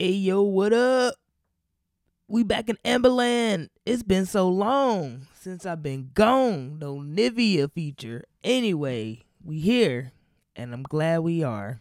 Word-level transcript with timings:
Hey 0.00 0.12
yo, 0.12 0.40
what 0.40 0.72
up? 0.72 1.16
We 2.26 2.42
back 2.42 2.70
in 2.70 2.78
Amberland. 2.86 3.68
It's 3.84 4.02
been 4.02 4.24
so 4.24 4.48
long 4.48 5.26
since 5.34 5.66
I've 5.66 5.82
been 5.82 6.08
gone. 6.14 6.78
No 6.78 6.94
Nivea 7.00 7.70
feature. 7.70 8.24
Anyway, 8.42 9.24
we 9.44 9.58
here, 9.58 10.12
and 10.56 10.72
I'm 10.72 10.84
glad 10.84 11.18
we 11.18 11.42
are. 11.42 11.80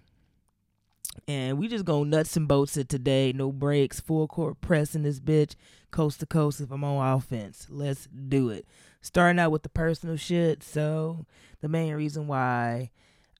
And 1.30 1.58
we 1.58 1.70
just 1.70 1.86
go 1.86 2.04
nuts 2.04 2.36
and 2.36 2.46
bolts 2.46 2.76
it 2.76 2.90
today. 2.90 3.32
No 3.32 3.54
breaks. 3.54 4.02
Full 4.02 4.28
court 4.28 4.60
press 4.60 4.96
in 4.96 5.04
this 5.04 5.22
bitch. 5.22 5.56
Coast 5.90 6.20
to 6.20 6.26
coast 6.26 6.60
if 6.60 6.72
I'm 6.72 6.84
on 6.84 7.16
offense. 7.16 7.68
Let's 7.70 8.08
do 8.08 8.50
it. 8.50 8.66
Starting 9.00 9.40
out 9.40 9.52
with 9.52 9.64
the 9.64 9.70
personal 9.70 10.18
shit. 10.18 10.62
So, 10.62 11.26
the 11.62 11.70
main 11.70 11.94
reason 11.94 12.28
why 12.28 12.92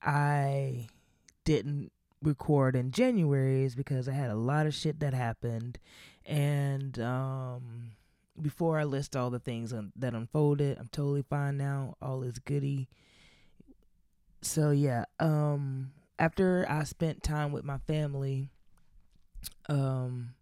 I 0.02 0.86
didn't 1.44 1.92
record 2.22 2.76
in 2.76 2.90
January 2.90 3.64
is 3.64 3.74
because 3.74 4.08
I 4.08 4.12
had 4.12 4.30
a 4.30 4.34
lot 4.34 4.66
of 4.66 4.74
shit 4.74 5.00
that 5.00 5.14
happened. 5.14 5.78
And 6.26 6.98
um, 6.98 7.92
before 8.40 8.78
I 8.78 8.84
list 8.84 9.16
all 9.16 9.30
the 9.30 9.38
things 9.38 9.72
that 9.96 10.14
unfolded, 10.14 10.78
I'm 10.78 10.88
totally 10.88 11.24
fine 11.28 11.56
now. 11.56 11.96
All 12.00 12.22
is 12.22 12.38
goody. 12.38 12.88
So, 14.42 14.70
yeah. 14.70 15.04
Um, 15.18 15.92
after 16.18 16.66
I 16.68 16.84
spent 16.84 17.22
time 17.22 17.50
with 17.52 17.64
my 17.64 17.78
family 17.78 18.50
um 19.68 20.34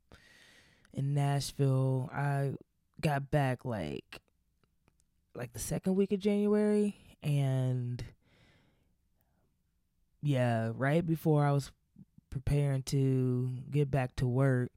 in 0.93 1.15
Nashville, 1.15 2.11
I 2.13 2.55
got 3.01 3.31
back 3.31 3.65
like 3.65 4.21
like 5.35 5.53
the 5.53 5.61
second 5.61 5.95
week 5.95 6.11
of 6.11 6.19
January 6.19 6.97
and 7.23 8.05
yeah, 10.23 10.73
right 10.75 11.05
before 11.05 11.45
I 11.45 11.53
was 11.53 11.71
preparing 12.31 12.83
to 12.85 13.51
get 13.71 13.91
back 13.91 14.17
to 14.17 14.27
work, 14.27 14.71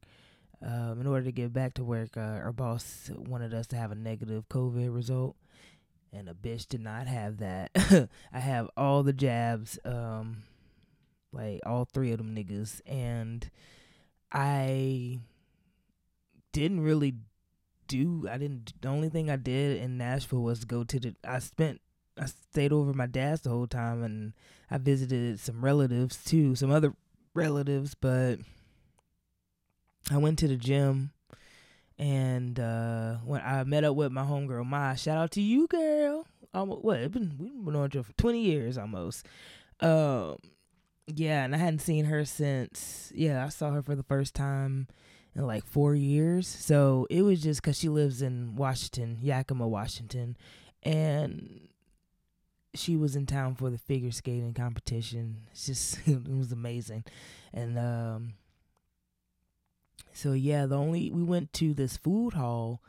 um, 0.64 1.02
in 1.02 1.08
order 1.08 1.26
to 1.26 1.32
get 1.32 1.54
back 1.54 1.74
to 1.76 1.84
work, 1.84 2.16
uh, 2.16 2.20
our 2.20 2.52
boss 2.52 3.10
wanted 3.16 3.54
us 3.54 3.68
to 3.68 3.76
have 3.76 3.92
a 3.92 3.96
negative 3.96 4.48
COVID 4.50 4.94
result, 4.94 5.36
and 6.14 6.30
a 6.30 6.34
bitch 6.34 6.68
did 6.68 6.82
not 6.82 7.08
have 7.08 7.38
that. 7.38 7.72
I 8.34 8.40
have 8.40 8.70
all 8.78 9.02
the 9.02 9.14
jabs, 9.14 9.80
um, 9.84 10.44
like 11.34 11.62
all 11.66 11.86
three 11.86 12.12
of 12.12 12.20
them 12.20 12.36
niggas, 12.36 12.82
and 12.86 13.50
I 14.32 15.20
didn't 16.52 16.82
really 16.82 17.16
do. 17.88 18.28
I 18.30 18.38
didn't. 18.38 18.74
The 18.82 18.88
only 18.88 19.10
thing 19.10 19.30
I 19.30 19.36
did 19.36 19.82
in 19.82 19.98
Nashville 19.98 20.42
was 20.44 20.66
go 20.66 20.84
to 20.84 21.00
the. 21.00 21.16
I 21.24 21.40
spent. 21.40 21.82
I 22.20 22.26
stayed 22.26 22.72
over 22.74 22.94
my 22.94 23.08
dad's 23.08 23.42
the 23.42 23.50
whole 23.50 23.68
time, 23.68 24.04
and 24.04 24.34
I 24.70 24.78
visited 24.78 25.40
some 25.40 25.64
relatives 25.64 26.24
too, 26.24 26.56
some 26.56 26.72
other 26.72 26.94
relatives, 27.34 27.96
but 27.96 28.40
I 30.10 30.18
went 30.18 30.40
to 30.40 30.48
the 30.48 30.58
gym 30.58 31.12
and 32.02 32.60
uh 32.60 33.18
when 33.18 33.42
I 33.42 33.64
met 33.64 33.84
up 33.84 33.96
with 33.96 34.12
my 34.12 34.24
homegirl 34.24 34.66
Ma, 34.66 34.96
shout 34.96 35.18
out 35.18 35.32
to 35.32 35.42
you 35.42 35.68
girl. 35.68 36.26
Um 36.54 36.70
what 36.70 37.00
it 37.00 37.12
been 37.12 37.36
we've 37.38 37.64
been 37.64 37.76
on 37.76 37.90
for 37.92 38.14
twenty 38.18 38.42
years 38.42 38.78
almost. 38.78 39.26
Um 39.80 40.38
yeah, 41.08 41.44
and 41.44 41.54
I 41.54 41.58
hadn't 41.60 41.80
seen 41.80 42.06
her 42.06 42.26
since 42.26 43.12
yeah, 43.14 43.46
I 43.46 43.50
saw 43.50 43.72
her 43.72 43.84
for 43.84 43.96
the 43.96 44.04
first 44.04 44.34
time 44.34 44.88
in 45.36 45.46
like 45.46 45.64
four 45.64 45.94
years. 45.94 46.48
So 46.48 47.08
it 47.10 47.22
was 47.22 47.42
just 47.42 47.62
cause 47.62 47.78
she 47.78 47.90
lives 47.90 48.22
in 48.22 48.56
Washington, 48.56 49.20
Yakima, 49.22 49.68
Washington, 49.68 50.36
and 50.82 51.68
she 52.74 52.96
was 52.96 53.16
in 53.16 53.26
town 53.26 53.56
for 53.56 53.70
the 53.70 53.78
figure 53.78 54.12
skating 54.12 54.54
competition. 54.54 55.38
It's 55.52 55.66
just 55.66 56.00
it 56.08 56.28
was 56.28 56.52
amazing. 56.52 57.04
And 57.54 57.78
um 57.78 58.34
so 60.14 60.34
yeah, 60.34 60.66
the 60.66 60.78
only 60.78 61.12
we 61.12 61.24
went 61.24 61.54
to 61.54 61.74
this 61.74 61.98
food 61.98 62.34
hall 62.34 62.82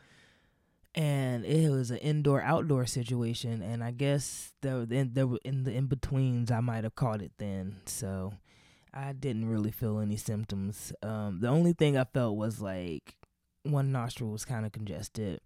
and 0.94 1.44
it 1.44 1.70
was 1.70 1.90
an 1.90 1.98
indoor 1.98 2.42
outdoor 2.42 2.84
situation 2.84 3.62
and 3.62 3.82
I 3.82 3.92
guess 3.92 4.52
there 4.60 4.86
in 4.90 5.14
were 5.14 5.38
in 5.44 5.64
the 5.64 5.72
in 5.72 5.86
betweens 5.86 6.50
I 6.50 6.60
might 6.60 6.84
have 6.84 6.94
caught 6.94 7.22
it 7.22 7.32
then. 7.38 7.76
So 7.86 8.34
I 8.92 9.12
didn't 9.12 9.48
really 9.48 9.70
feel 9.70 9.98
any 9.98 10.16
symptoms. 10.16 10.92
Um 11.02 11.40
the 11.40 11.48
only 11.48 11.72
thing 11.72 11.96
I 11.96 12.04
felt 12.04 12.36
was 12.36 12.60
like 12.60 13.16
one 13.64 13.92
nostril 13.92 14.30
was 14.30 14.44
kind 14.44 14.66
of 14.66 14.72
congested. 14.72 15.40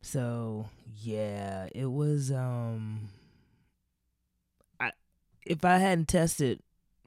So, 0.00 0.68
yeah, 1.02 1.68
it 1.74 1.86
was 1.90 2.30
um 2.30 2.77
if 5.48 5.64
I 5.64 5.78
hadn't 5.78 6.08
tested 6.08 6.60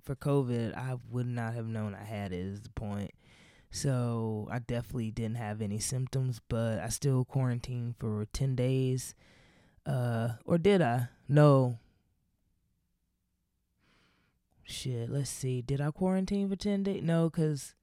for 0.04 0.16
COVID, 0.16 0.76
I 0.76 0.98
would 1.12 1.28
not 1.28 1.54
have 1.54 1.68
known 1.68 1.96
I 1.96 2.04
had 2.04 2.34
it. 2.34 2.40
Is 2.40 2.62
the 2.62 2.72
point. 2.72 3.12
So 3.70 4.50
I 4.52 4.60
definitely 4.60 5.12
didn't 5.12 5.38
have 5.38 5.62
any 5.62 5.80
symptoms, 5.80 6.42
but 6.50 6.80
I 6.80 6.90
still 6.90 7.24
quarantined 7.24 7.96
for 8.00 8.26
ten 8.34 8.56
days. 8.56 9.16
Uh, 9.86 10.30
or 10.44 10.58
did 10.58 10.82
I? 10.82 11.08
No. 11.30 11.80
Shit. 14.64 15.10
Let's 15.10 15.30
see. 15.30 15.62
Did 15.62 15.80
I 15.80 15.92
quarantine 15.92 16.50
for 16.50 16.56
ten 16.56 16.84
days? 16.84 17.04
No, 17.04 17.30
cause 17.30 17.76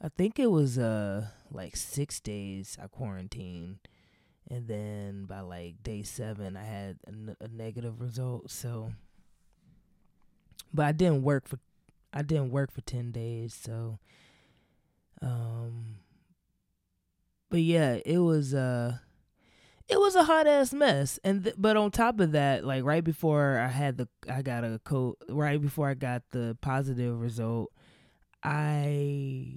I 0.00 0.08
think 0.08 0.38
it 0.38 0.50
was 0.50 0.78
uh 0.78 1.28
like 1.50 1.74
six 1.76 2.20
days 2.20 2.78
I 2.82 2.86
quarantined 2.86 3.78
and 4.50 4.68
then 4.68 5.24
by 5.24 5.40
like 5.40 5.82
day 5.82 6.02
seven 6.02 6.56
i 6.56 6.64
had 6.64 6.96
a, 7.06 7.44
a, 7.44 7.48
negative 7.48 8.00
result 8.00 8.50
so 8.50 8.92
but 10.72 10.86
i 10.86 10.92
didn't 10.92 11.22
work 11.22 11.48
for 11.48 11.58
i 12.12 12.22
didn't 12.22 12.50
work 12.50 12.70
for 12.70 12.80
10 12.82 13.12
days 13.12 13.54
so 13.54 13.98
um 15.22 15.96
but 17.50 17.60
yeah 17.60 17.98
it 18.04 18.18
was 18.18 18.54
uh 18.54 18.96
it 19.88 19.98
was 20.00 20.16
a 20.16 20.24
hot 20.24 20.46
ass 20.46 20.72
mess 20.72 21.18
and 21.24 21.44
th- 21.44 21.56
but 21.58 21.76
on 21.76 21.90
top 21.90 22.20
of 22.20 22.32
that 22.32 22.64
like 22.64 22.84
right 22.84 23.04
before 23.04 23.58
i 23.58 23.68
had 23.68 23.96
the 23.96 24.08
i 24.30 24.42
got 24.42 24.64
a 24.64 24.80
coat 24.84 25.16
right 25.28 25.60
before 25.60 25.88
i 25.88 25.94
got 25.94 26.22
the 26.30 26.56
positive 26.60 27.20
result 27.20 27.72
i 28.42 29.56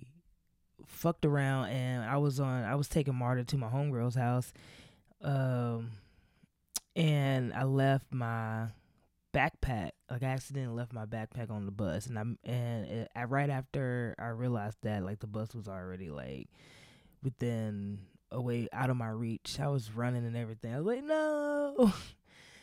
fucked 0.90 1.26
around 1.26 1.70
and 1.70 2.04
I 2.04 2.18
was 2.18 2.40
on 2.40 2.64
I 2.64 2.76
was 2.76 2.90
taking 2.90 3.16
Marta 3.16 3.44
to 3.46 3.58
my 3.58 3.68
homegirl's 3.68 4.16
house. 4.16 4.52
Um 5.22 5.92
and 6.96 7.54
I 7.54 7.64
left 7.64 8.06
my 8.12 8.68
backpack. 9.34 9.92
Like 10.10 10.24
I 10.24 10.28
accidentally 10.28 10.76
left 10.76 10.94
my 10.94 11.06
backpack 11.06 11.50
on 11.50 11.66
the 11.66 11.72
bus 11.72 12.08
and 12.08 12.18
I'm 12.18 12.38
and 12.44 12.86
it, 12.86 13.12
I, 13.16 13.26
right 13.26 13.50
after 13.50 14.16
I 14.20 14.28
realized 14.28 14.78
that 14.84 15.04
like 15.04 15.20
the 15.20 15.28
bus 15.28 15.54
was 15.54 15.68
already 15.68 16.10
like 16.10 16.50
within 17.24 18.00
away 18.32 18.68
out 18.72 18.90
of 18.90 18.98
my 18.98 19.10
reach. 19.10 19.60
I 19.60 19.68
was 19.68 19.92
running 19.92 20.26
and 20.26 20.38
everything. 20.38 20.74
I 20.74 20.78
was 20.78 20.86
like, 20.86 21.04
"No." 21.04 21.94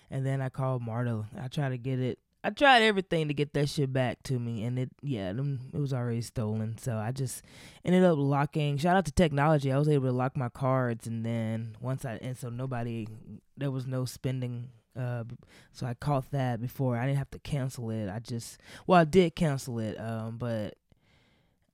And 0.09 0.25
then 0.25 0.41
I 0.41 0.51
called 0.51 0.83
Marta. 0.83 1.25
I 1.37 1.49
tried 1.49 1.71
to 1.71 1.79
get 1.79 1.99
it 1.99 2.21
I 2.47 2.51
tried 2.51 2.83
everything 2.83 3.27
to 3.27 3.35
get 3.35 3.55
that 3.55 3.69
shit 3.69 3.93
back 3.93 4.23
to 4.23 4.39
me, 4.39 4.63
and 4.63 4.79
it 4.79 4.91
yeah, 5.03 5.33
it 5.33 5.81
was 5.81 5.93
already 5.93 6.21
stolen. 6.21 6.79
So 6.79 6.97
I 6.97 7.11
just 7.11 7.43
ended 7.85 8.05
up 8.05 8.17
locking. 8.17 8.79
Shout 8.79 8.97
out 8.97 9.05
to 9.07 9.11
technology. 9.11 9.73
I 9.73 9.79
was 9.79 9.89
able 9.89 10.07
to 10.07 10.13
lock 10.13 10.37
my 10.37 10.49
cards, 10.49 11.09
and 11.09 11.27
then 11.27 11.77
once 11.81 12.05
I 12.05 12.21
and 12.23 12.39
so 12.39 12.49
nobody, 12.49 13.09
there 13.57 13.73
was 13.73 13.85
no 13.85 14.05
spending. 14.05 14.69
Uh, 14.97 15.25
so 15.73 15.87
I 15.87 15.95
caught 15.95 16.31
that 16.31 16.61
before 16.63 16.97
I 16.97 17.07
didn't 17.07 17.19
have 17.19 17.33
to 17.33 17.41
cancel 17.41 17.91
it. 17.91 18.09
I 18.09 18.21
just 18.21 18.61
well, 18.87 19.01
I 19.01 19.05
did 19.05 19.35
cancel 19.35 19.81
it, 19.81 19.99
um, 19.99 20.37
but 20.39 20.77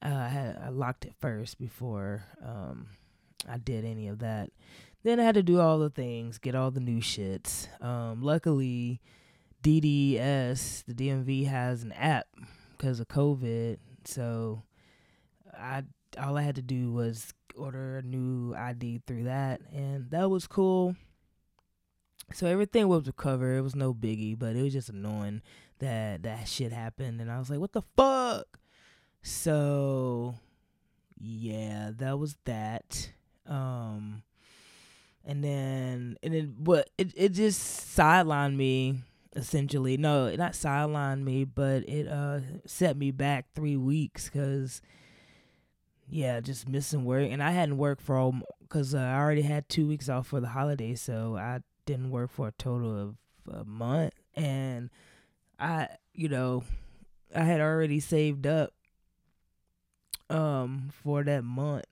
uh, 0.03 0.09
I 0.09 0.28
had 0.28 0.56
I 0.56 0.71
locked 0.71 1.04
it 1.04 1.12
first 1.21 1.59
before 1.59 2.25
um 2.43 2.87
I 3.47 3.59
did 3.59 3.84
any 3.84 4.09
of 4.09 4.21
that. 4.21 4.49
Then 5.03 5.21
I 5.21 5.25
had 5.25 5.34
to 5.34 5.43
do 5.43 5.60
all 5.60 5.78
the 5.78 5.91
things, 5.91 6.39
get 6.39 6.54
all 6.54 6.71
the 6.71 6.81
new 6.81 7.03
shits. 7.03 7.69
Um, 7.84 8.22
luckily 8.22 9.03
DDS, 9.62 10.84
the 10.87 10.95
DMV 10.95 11.47
has 11.47 11.83
an 11.83 11.93
app 11.93 12.27
because 12.77 13.00
of 13.00 13.09
COVID. 13.09 13.78
So 14.05 14.62
I 15.57 15.84
all 16.21 16.36
I 16.36 16.42
had 16.42 16.57
to 16.57 16.63
do 16.63 16.92
was 16.92 17.33
order 17.57 17.98
a 17.98 18.03
new 18.03 18.54
ID 18.54 19.03
through 19.07 19.25
that, 19.25 19.60
and 19.72 20.10
that 20.10 20.31
was 20.31 20.47
cool. 20.47 20.97
So 22.33 22.47
everything 22.47 22.89
was 22.89 23.07
recovered. 23.07 23.57
It 23.57 23.63
was 23.63 23.75
no 23.77 23.92
biggie, 23.92 24.39
but 24.39 24.57
it 24.57 24.63
was 24.63 24.72
just 24.72 24.89
annoying 24.89 25.42
that 25.78 26.22
that 26.22 26.48
shit 26.48 26.72
happened, 26.72 27.21
and 27.21 27.31
I 27.31 27.39
was 27.39 27.51
like, 27.51 27.60
"What 27.60 27.72
the 27.72 27.83
fuck?" 27.97 28.59
So 29.22 30.34
yeah, 31.21 31.92
that 31.98 32.19
was 32.19 32.36
that. 32.45 33.10
Um, 33.47 34.22
and 35.25 35.42
then 35.45 36.16
and 36.22 36.34
then, 36.34 36.57
but 36.59 36.91
it 36.98 37.13
it 37.16 37.28
just 37.31 37.97
sidelined 37.97 38.57
me 38.57 39.03
essentially. 39.34 39.97
No, 39.97 40.34
not 40.37 40.53
sidelined 40.53 41.23
me, 41.23 41.45
but 41.45 41.89
it 41.89 42.09
uh 42.09 42.41
set 42.67 42.97
me 42.97 43.11
back 43.11 43.47
three 43.55 43.77
weeks 43.77 44.29
because 44.29 44.81
yeah, 46.09 46.41
just 46.41 46.69
missing 46.69 47.05
work, 47.05 47.29
and 47.31 47.43
I 47.43 47.53
hadn't 47.53 47.79
worked 47.79 48.03
for 48.03 48.17
all 48.17 48.34
because 48.61 48.95
uh, 48.95 48.99
I 48.99 49.17
already 49.17 49.43
had 49.43 49.69
two 49.69 49.87
weeks 49.87 50.09
off 50.09 50.27
for 50.27 50.41
the 50.41 50.49
holiday, 50.49 50.95
so 50.95 51.37
I 51.37 51.61
didn't 51.87 52.11
work 52.11 52.31
for 52.31 52.49
a 52.49 52.53
total 52.53 52.99
of 53.01 53.17
a 53.51 53.65
month, 53.65 54.13
and 54.34 54.91
I, 55.59 55.89
you 56.13 56.29
know, 56.29 56.65
I 57.34 57.45
had 57.45 57.61
already 57.61 58.01
saved 58.01 58.47
up 58.47 58.73
um 60.29 60.91
for 61.03 61.25
that 61.25 61.45
month, 61.45 61.84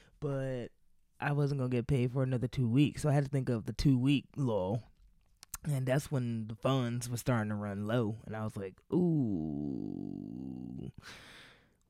but 0.20 0.68
I 1.20 1.32
wasn't 1.32 1.60
gonna 1.60 1.70
get 1.70 1.86
paid 1.86 2.12
for 2.12 2.22
another 2.22 2.48
two 2.48 2.68
weeks, 2.68 3.02
so 3.02 3.08
I 3.08 3.12
had 3.12 3.24
to 3.24 3.30
think 3.30 3.48
of 3.48 3.64
the 3.64 3.72
two 3.72 3.98
week 3.98 4.26
lull. 4.36 4.82
And 5.66 5.86
that's 5.86 6.10
when 6.10 6.48
the 6.48 6.54
funds 6.54 7.08
were 7.08 7.16
starting 7.16 7.48
to 7.48 7.54
run 7.54 7.86
low, 7.86 8.16
and 8.26 8.36
I 8.36 8.44
was 8.44 8.56
like, 8.56 8.74
"Ooh, 8.92 10.90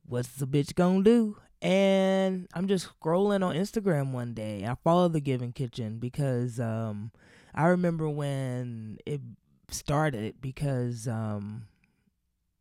what's 0.05 0.29
the 0.29 0.47
bitch 0.47 0.75
gonna 0.75 1.03
do?" 1.03 1.37
And 1.61 2.47
I'm 2.53 2.67
just 2.67 2.87
scrolling 2.99 3.43
on 3.43 3.55
Instagram 3.55 4.11
one 4.11 4.33
day. 4.33 4.65
I 4.65 4.75
follow 4.75 5.07
the 5.07 5.19
Giving 5.19 5.51
Kitchen 5.51 5.97
because 5.97 6.59
um, 6.59 7.11
I 7.53 7.65
remember 7.67 8.09
when 8.09 8.97
it 9.05 9.21
started 9.69 10.35
because 10.41 11.07
um, 11.07 11.67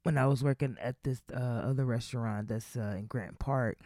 when 0.04 0.16
I 0.16 0.26
was 0.26 0.42
working 0.42 0.76
at 0.80 0.96
this 1.02 1.20
uh, 1.32 1.38
other 1.38 1.84
restaurant 1.84 2.48
that's 2.48 2.76
uh, 2.76 2.94
in 2.96 3.06
Grant 3.06 3.38
Park, 3.38 3.78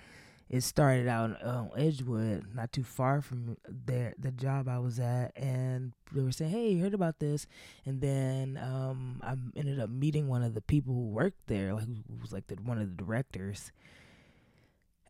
it 0.51 0.63
started 0.63 1.07
out 1.09 1.43
on 1.43 1.71
Edgewood, 1.77 2.55
not 2.55 2.73
too 2.73 2.83
far 2.83 3.21
from 3.21 3.57
there, 3.69 4.15
the 4.19 4.31
job 4.31 4.67
I 4.67 4.79
was 4.79 4.99
at, 4.99 5.33
and 5.37 5.93
they 6.13 6.23
were 6.23 6.33
saying, 6.33 6.51
"Hey, 6.51 6.71
you 6.71 6.83
heard 6.83 6.95
about 6.95 7.19
this?" 7.19 7.47
And 7.85 8.01
then 8.01 8.59
um, 8.63 9.21
I 9.23 9.37
ended 9.59 9.79
up 9.79 9.91
meeting 9.91 10.27
one 10.27 10.43
of 10.43 10.55
the 10.55 10.63
people 10.63 10.95
who 10.95 11.09
worked 11.09 11.47
there, 11.49 11.75
like 11.75 11.85
who 11.85 11.97
was 12.21 12.33
like 12.33 12.47
the, 12.47 12.57
one 12.57 12.79
of 12.79 12.89
the 12.89 13.03
directors, 13.03 13.73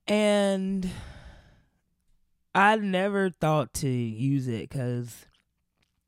and 0.08 0.90
I 2.54 2.74
never 2.76 3.30
thought 3.30 3.72
to 3.74 3.88
use 3.88 4.48
it 4.48 4.68
because 4.68 5.26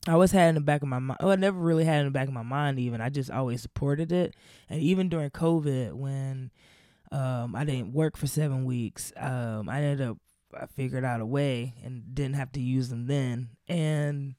I 0.09 0.13
always 0.13 0.33
had 0.33 0.49
in 0.49 0.55
the 0.57 0.61
back 0.61 0.83
of 0.83 0.89
my 0.89 0.99
mind. 0.99 1.19
Oh, 1.21 1.31
I 1.31 1.37
never 1.37 1.59
really 1.59 1.85
had 1.85 2.01
in 2.01 2.07
the 2.07 2.11
back 2.11 2.27
of 2.27 2.35
my 2.35 2.43
mind. 2.43 2.81
Even 2.81 3.01
I 3.01 3.11
just 3.11 3.31
always 3.31 3.63
supported 3.63 4.11
it, 4.11 4.35
and 4.69 4.81
even 4.81 5.09
during 5.09 5.31
COVID, 5.31 5.93
when 5.93 6.51
um, 7.13 7.55
I 7.55 7.65
didn't 7.65 7.93
work 7.93 8.17
for 8.17 8.27
seven 8.27 8.65
weeks, 8.65 9.13
um, 9.17 9.69
I 9.69 9.83
ended 9.83 10.09
up 10.09 10.19
I 10.59 10.67
figured 10.67 11.05
out 11.05 11.21
a 11.21 11.27
way 11.27 11.75
and 11.85 12.15
didn't 12.15 12.35
have 12.35 12.51
to 12.53 12.61
use 12.61 12.89
them 12.89 13.07
then. 13.07 13.51
And 13.69 14.35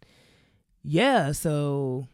yeah, 0.84 1.32
so 1.32 2.08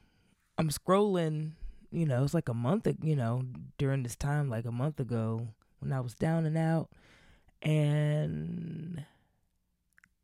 I'm 0.58 0.70
scrolling. 0.70 1.54
You 1.92 2.06
know, 2.06 2.24
it's 2.24 2.34
like 2.34 2.50
a 2.50 2.54
month. 2.54 2.88
You 3.02 3.16
know, 3.16 3.44
during 3.78 4.04
this 4.04 4.16
time, 4.16 4.50
like 4.50 4.66
a 4.66 4.72
month 4.72 5.00
ago, 5.00 5.48
when 5.80 5.92
I 5.92 6.00
was 6.00 6.14
down 6.14 6.46
and 6.46 6.58
out, 6.58 6.90
and 7.62 9.04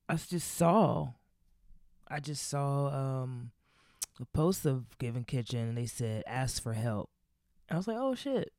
I 0.07 0.15
just 0.15 0.55
saw 0.55 1.13
I 2.07 2.19
just 2.19 2.47
saw 2.47 2.87
um, 2.87 3.51
a 4.19 4.25
post 4.25 4.65
of 4.65 4.97
Giving 4.99 5.23
Kitchen 5.23 5.69
and 5.69 5.77
they 5.77 5.87
said 5.87 6.23
ask 6.27 6.61
for 6.61 6.73
help. 6.73 7.09
I 7.71 7.77
was 7.77 7.87
like, 7.87 7.97
oh 7.99 8.13
shit. 8.13 8.53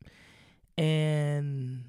And 0.76 1.84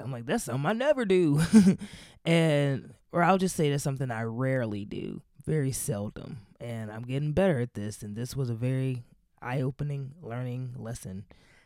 I'm 0.00 0.12
like, 0.12 0.26
that's 0.26 0.44
something 0.44 0.66
I 0.66 0.72
never 0.72 1.04
do. 1.04 1.40
and 2.24 2.94
or 3.12 3.22
I'll 3.22 3.38
just 3.38 3.56
say 3.56 3.70
that's 3.70 3.82
something 3.82 4.10
I 4.10 4.22
rarely 4.22 4.84
do, 4.84 5.22
very 5.44 5.72
seldom. 5.72 6.38
And 6.60 6.90
I'm 6.90 7.02
getting 7.02 7.32
better 7.32 7.60
at 7.60 7.74
this. 7.74 8.02
And 8.02 8.16
this 8.16 8.36
was 8.36 8.48
a 8.50 8.54
very 8.54 9.02
eye 9.40 9.60
opening 9.60 10.12
learning 10.22 10.74
lesson. 10.78 11.24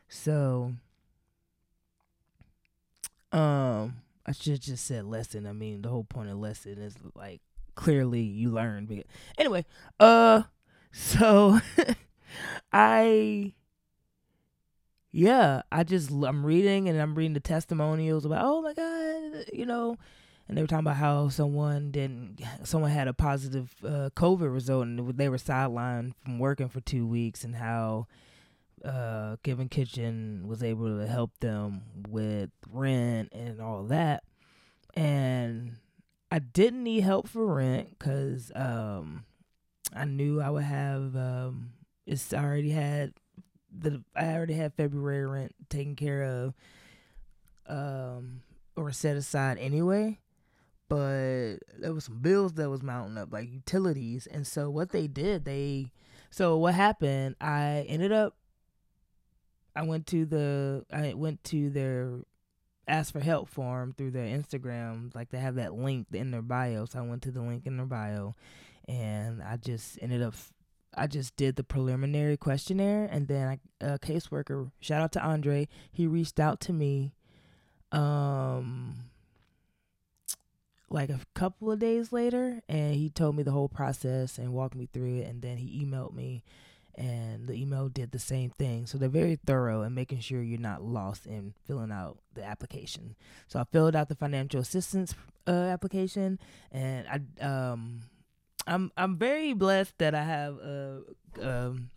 So 0.08 0.72
um 3.32 3.96
I 4.24 4.32
should 4.32 4.62
just 4.62 4.86
said 4.86 5.04
lesson. 5.04 5.46
I 5.46 5.52
mean 5.52 5.82
the 5.82 5.88
whole 5.88 6.04
point 6.04 6.30
of 6.30 6.38
lesson 6.38 6.78
is 6.78 6.94
like 7.14 7.42
clearly 7.76 8.22
you 8.22 8.50
learn. 8.50 9.04
Anyway, 9.38 9.64
uh, 10.00 10.42
so 10.92 11.60
I, 12.72 13.52
yeah, 15.16 15.62
I 15.72 15.82
just 15.82 16.10
I'm 16.10 16.44
reading 16.44 16.90
and 16.90 17.00
I'm 17.00 17.14
reading 17.14 17.32
the 17.32 17.40
testimonials 17.40 18.26
about 18.26 18.44
oh 18.44 18.60
my 18.60 18.74
god, 18.74 19.46
you 19.50 19.64
know, 19.64 19.96
and 20.46 20.56
they 20.56 20.62
were 20.62 20.66
talking 20.66 20.86
about 20.86 20.96
how 20.96 21.30
someone 21.30 21.90
didn't, 21.90 22.42
someone 22.64 22.90
had 22.90 23.08
a 23.08 23.14
positive 23.14 23.74
uh, 23.82 24.10
COVID 24.14 24.52
result 24.52 24.84
and 24.84 25.16
they 25.16 25.30
were 25.30 25.38
sidelined 25.38 26.12
from 26.22 26.38
working 26.38 26.68
for 26.68 26.80
two 26.80 27.06
weeks 27.06 27.44
and 27.44 27.56
how. 27.56 28.06
Uh, 28.84 29.36
Giving 29.42 29.70
Kitchen 29.70 30.44
was 30.46 30.62
able 30.62 30.98
to 30.98 31.06
help 31.08 31.32
them 31.40 31.80
with 32.08 32.50
rent 32.70 33.32
and 33.32 33.60
all 33.60 33.84
that, 33.84 34.22
and 34.94 35.76
I 36.30 36.38
didn't 36.38 36.84
need 36.84 37.00
help 37.00 37.26
for 37.26 37.46
rent 37.46 37.98
because 37.98 38.52
um, 38.54 39.24
I 39.92 40.04
knew 40.04 40.40
I 40.40 40.50
would 40.50 40.64
have. 40.64 41.16
Um, 41.16 41.70
it's 42.06 42.32
already 42.34 42.70
had 42.70 43.14
the 43.78 44.02
I 44.14 44.32
already 44.32 44.54
had 44.54 44.74
February 44.74 45.26
rent 45.26 45.54
taken 45.68 45.96
care 45.96 46.22
of, 46.22 46.54
um, 47.66 48.42
or 48.76 48.92
set 48.92 49.16
aside 49.16 49.58
anyway. 49.58 50.20
But 50.88 51.56
there 51.78 51.92
was 51.92 52.04
some 52.04 52.18
bills 52.18 52.54
that 52.54 52.70
was 52.70 52.82
mounting 52.82 53.18
up, 53.18 53.32
like 53.32 53.52
utilities, 53.52 54.26
and 54.26 54.46
so 54.46 54.70
what 54.70 54.90
they 54.90 55.08
did, 55.08 55.44
they 55.44 55.90
so 56.30 56.58
what 56.58 56.74
happened? 56.74 57.36
I 57.40 57.86
ended 57.88 58.12
up. 58.12 58.36
I 59.74 59.82
went 59.82 60.06
to 60.08 60.24
the 60.24 60.84
I 60.92 61.14
went 61.14 61.42
to 61.44 61.70
their 61.70 62.20
ask 62.88 63.12
for 63.12 63.20
help 63.20 63.48
form 63.48 63.94
through 63.96 64.10
their 64.12 64.26
Instagram. 64.26 65.14
Like 65.14 65.30
they 65.30 65.38
have 65.38 65.56
that 65.56 65.74
link 65.74 66.08
in 66.12 66.30
their 66.30 66.42
bio. 66.42 66.84
So 66.84 66.98
I 66.98 67.02
went 67.02 67.22
to 67.22 67.30
the 67.30 67.42
link 67.42 67.66
in 67.66 67.76
their 67.76 67.86
bio 67.86 68.34
and 68.88 69.42
I 69.42 69.56
just 69.56 69.98
ended 70.00 70.22
up 70.22 70.34
I 70.96 71.06
just 71.06 71.36
did 71.36 71.56
the 71.56 71.64
preliminary 71.64 72.36
questionnaire 72.36 73.08
and 73.10 73.28
then 73.28 73.48
I, 73.48 73.86
a 73.86 73.98
caseworker, 73.98 74.70
shout 74.80 75.02
out 75.02 75.12
to 75.12 75.22
Andre, 75.22 75.68
he 75.92 76.06
reached 76.06 76.40
out 76.40 76.60
to 76.62 76.72
me 76.72 77.12
um 77.92 78.96
like 80.88 81.08
a 81.08 81.20
couple 81.34 81.70
of 81.70 81.78
days 81.78 82.12
later 82.12 82.62
and 82.68 82.94
he 82.94 83.10
told 83.10 83.36
me 83.36 83.42
the 83.42 83.52
whole 83.52 83.68
process 83.68 84.38
and 84.38 84.52
walked 84.52 84.74
me 84.74 84.88
through 84.92 85.16
it 85.18 85.26
and 85.28 85.42
then 85.42 85.56
he 85.56 85.84
emailed 85.84 86.14
me 86.14 86.42
and 86.96 87.46
the 87.46 87.54
email 87.54 87.88
did 87.88 88.12
the 88.12 88.18
same 88.18 88.50
thing. 88.50 88.86
So 88.86 88.96
they're 88.96 89.08
very 89.08 89.38
thorough 89.44 89.82
in 89.82 89.94
making 89.94 90.20
sure 90.20 90.42
you're 90.42 90.58
not 90.58 90.82
lost 90.82 91.26
in 91.26 91.54
filling 91.66 91.92
out 91.92 92.18
the 92.34 92.44
application. 92.44 93.16
So 93.48 93.60
I 93.60 93.64
filled 93.64 93.94
out 93.94 94.08
the 94.08 94.14
financial 94.14 94.60
assistance 94.60 95.14
uh, 95.46 95.50
application, 95.50 96.38
and 96.72 97.06
I 97.06 97.44
um 97.44 98.00
I'm 98.66 98.90
I'm 98.96 99.16
very 99.16 99.52
blessed 99.52 99.98
that 99.98 100.14
I 100.14 100.24
have 100.24 100.54
a, 100.58 101.02
um, 101.40 101.90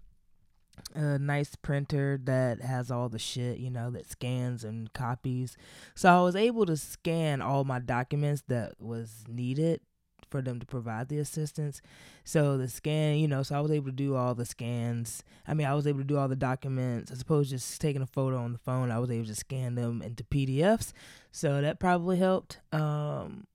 a 0.94 1.18
nice 1.20 1.56
printer 1.56 2.20
that 2.24 2.62
has 2.62 2.92
all 2.92 3.10
the 3.10 3.20
shit, 3.20 3.58
you 3.58 3.70
know, 3.70 3.90
that 3.92 4.10
scans 4.10 4.64
and 4.64 4.92
copies. 4.94 5.58
So 5.96 6.10
I 6.10 6.22
was 6.22 6.36
able 6.36 6.66
to 6.66 6.78
scan 6.78 7.42
all 7.42 7.64
my 7.64 7.80
documents 7.80 8.44
that 8.48 8.74
was 8.80 9.24
needed 9.28 9.82
for 10.30 10.42
them 10.42 10.60
to 10.60 10.66
provide 10.66 11.10
the 11.10 11.18
assistance. 11.18 11.82
So 12.24 12.58
the 12.58 12.68
scan, 12.68 13.18
you 13.18 13.28
know, 13.28 13.44
so 13.44 13.56
I 13.56 13.62
was 13.62 13.72
able 13.72 13.88
to 13.88 13.92
do 13.92 14.16
all 14.16 14.36
the 14.36 14.46
scans. 14.46 15.24
I 15.48 15.54
mean, 15.54 15.68
I 15.68 15.74
was 15.74 15.88
able 15.88 16.00
to 16.00 16.06
do 16.06 16.18
all 16.18 16.28
the 16.28 16.36
documents. 16.36 17.12
I 17.12 17.16
suppose 17.16 17.50
just 17.50 17.82
taking 17.82 18.02
a 18.02 18.08
photo 18.08 18.38
on 18.38 18.54
the 18.54 18.60
phone, 18.60 18.92
I 18.92 19.00
was 19.00 19.12
able 19.12 19.26
to 19.28 19.36
scan 19.36 19.76
them 19.76 20.02
into 20.02 20.24
PDFs. 20.24 20.94
So 21.32 21.62
that 21.62 21.80
probably 21.80 22.18
helped. 22.18 22.60
Um, 22.72 23.48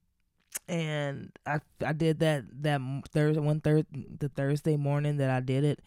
and 0.68 1.32
I 1.46 1.60
I 1.84 1.92
did 1.92 2.20
that 2.20 2.44
that 2.62 2.80
Thursday 3.12 3.40
one 3.40 3.60
third 3.60 3.86
the 4.18 4.28
Thursday 4.28 4.76
morning 4.76 5.18
that 5.18 5.30
I 5.30 5.40
did 5.40 5.64
it, 5.64 5.80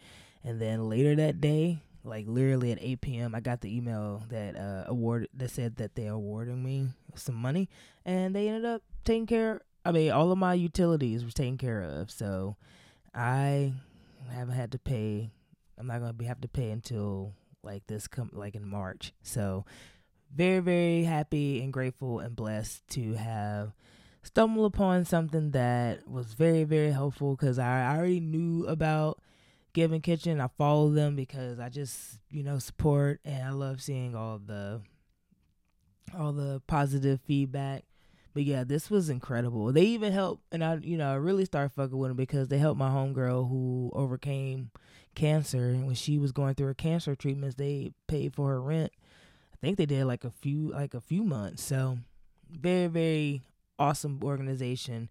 and 0.44 0.60
then 0.60 0.88
later 0.88 1.16
that 1.16 1.40
day, 1.40 1.78
like 2.04 2.26
literally 2.26 2.72
at 2.72 2.78
8 2.80 3.00
p.m. 3.00 3.34
I 3.34 3.40
got 3.40 3.60
the 3.60 3.74
email 3.74 4.24
that 4.30 4.56
uh 4.56 4.84
award 4.90 5.28
that 5.34 5.50
said 5.50 5.76
that 5.76 5.94
they 5.94 6.06
awarding 6.06 6.62
me 6.62 6.88
some 7.14 7.34
money 7.34 7.68
and 8.04 8.34
they 8.34 8.48
ended 8.48 8.64
up 8.64 8.82
taking 9.04 9.26
care 9.26 9.60
I 9.88 9.92
mean, 9.92 10.10
all 10.10 10.30
of 10.30 10.36
my 10.36 10.52
utilities 10.52 11.24
were 11.24 11.30
taken 11.30 11.56
care 11.56 11.82
of, 11.82 12.10
so 12.10 12.56
I 13.14 13.72
haven't 14.30 14.54
had 14.54 14.72
to 14.72 14.78
pay. 14.78 15.30
I'm 15.78 15.86
not 15.86 16.00
gonna 16.00 16.12
be 16.12 16.26
have 16.26 16.42
to 16.42 16.48
pay 16.48 16.70
until 16.70 17.32
like 17.62 17.86
this 17.86 18.06
come 18.06 18.30
like 18.34 18.54
in 18.54 18.68
March. 18.68 19.12
So 19.22 19.64
very 20.34 20.58
very 20.58 21.04
happy 21.04 21.62
and 21.62 21.72
grateful 21.72 22.20
and 22.20 22.36
blessed 22.36 22.86
to 22.88 23.14
have 23.14 23.72
stumbled 24.28 24.74
upon 24.74 25.04
something 25.04 25.50
that 25.52 26.08
was 26.08 26.34
very 26.34 26.64
very 26.64 26.90
helpful 26.90 27.34
because 27.34 27.58
I 27.58 27.96
already 27.96 28.20
knew 28.20 28.66
about 28.66 29.20
Giving 29.72 30.00
Kitchen. 30.00 30.40
I 30.40 30.48
follow 30.56 30.90
them 30.90 31.16
because 31.16 31.58
I 31.58 31.68
just 31.68 32.18
you 32.30 32.42
know 32.42 32.58
support 32.58 33.20
and 33.24 33.42
I 33.42 33.50
love 33.50 33.82
seeing 33.82 34.14
all 34.14 34.38
the 34.38 34.80
all 36.16 36.32
the 36.32 36.62
positive 36.66 37.20
feedback 37.26 37.84
but 38.38 38.44
yeah, 38.44 38.62
this 38.62 38.88
was 38.88 39.10
incredible. 39.10 39.72
They 39.72 39.82
even 39.82 40.12
helped, 40.12 40.44
and 40.52 40.62
I, 40.62 40.76
you 40.76 40.96
know, 40.96 41.10
I 41.10 41.16
really 41.16 41.44
started 41.44 41.70
fucking 41.70 41.98
with 41.98 42.10
them 42.10 42.16
because 42.16 42.46
they 42.46 42.58
helped 42.58 42.78
my 42.78 42.88
homegirl 42.88 43.48
who 43.48 43.90
overcame 43.92 44.70
cancer. 45.16 45.70
And 45.70 45.86
when 45.86 45.96
she 45.96 46.18
was 46.18 46.30
going 46.30 46.54
through 46.54 46.68
her 46.68 46.74
cancer 46.74 47.16
treatments, 47.16 47.56
they 47.56 47.90
paid 48.06 48.36
for 48.36 48.50
her 48.50 48.62
rent. 48.62 48.92
I 49.52 49.56
think 49.60 49.76
they 49.76 49.86
did 49.86 50.04
like 50.04 50.22
a 50.22 50.30
few, 50.30 50.70
like 50.70 50.94
a 50.94 51.00
few 51.00 51.24
months. 51.24 51.64
So 51.64 51.98
very, 52.48 52.86
very 52.86 53.42
awesome 53.78 54.20
organization. 54.22 55.08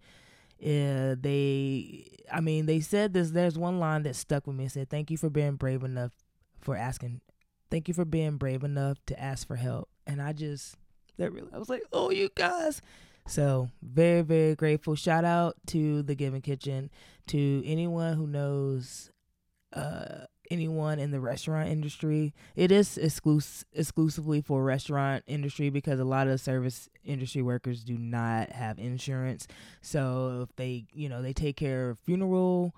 They, 0.59 2.05
I 2.31 2.41
mean, 2.41 2.65
they 2.65 2.79
said 2.79 3.13
this. 3.13 3.31
There's 3.31 3.57
one 3.57 3.79
line 3.79 4.03
that 4.03 4.15
stuck 4.15 4.47
with 4.47 4.55
me. 4.55 4.65
It 4.65 4.71
said, 4.71 4.89
"Thank 4.89 5.11
you 5.11 5.17
for 5.17 5.29
being 5.29 5.55
brave 5.55 5.83
enough 5.83 6.11
for 6.61 6.75
asking. 6.75 7.21
Thank 7.69 7.87
you 7.87 7.93
for 7.93 8.05
being 8.05 8.37
brave 8.37 8.63
enough 8.63 8.97
to 9.07 9.19
ask 9.21 9.47
for 9.47 9.55
help." 9.57 9.89
And 10.05 10.21
I 10.21 10.33
just 10.33 10.75
That 11.17 11.31
really, 11.31 11.49
I 11.53 11.57
was 11.57 11.69
like, 11.69 11.83
oh, 11.93 12.09
you 12.11 12.29
guys. 12.35 12.81
So 13.27 13.69
very, 13.81 14.21
very 14.21 14.55
grateful. 14.55 14.95
Shout 14.95 15.25
out 15.25 15.55
to 15.67 16.01
the 16.03 16.15
Giving 16.15 16.41
Kitchen, 16.41 16.89
to 17.27 17.61
anyone 17.65 18.15
who 18.15 18.25
knows 18.27 19.11
uh 19.73 20.25
anyone 20.49 20.99
in 20.99 21.11
the 21.11 21.19
restaurant 21.19 21.69
industry. 21.69 22.33
It 22.55 22.71
is 22.71 22.97
exclus- 23.01 23.63
exclusively 23.73 24.41
for 24.41 24.63
restaurant 24.63 25.23
industry 25.27 25.69
because 25.69 25.99
a 25.99 26.05
lot 26.05 26.27
of 26.27 26.39
service 26.39 26.89
industry 27.03 27.41
workers 27.41 27.83
do 27.83 27.97
not 27.97 28.51
have 28.51 28.79
insurance. 28.79 29.47
So 29.81 30.47
if 30.49 30.55
they, 30.55 30.85
you 30.93 31.09
know, 31.09 31.21
they 31.21 31.33
take 31.33 31.57
care 31.57 31.89
of 31.89 31.99
funeral 31.99 32.75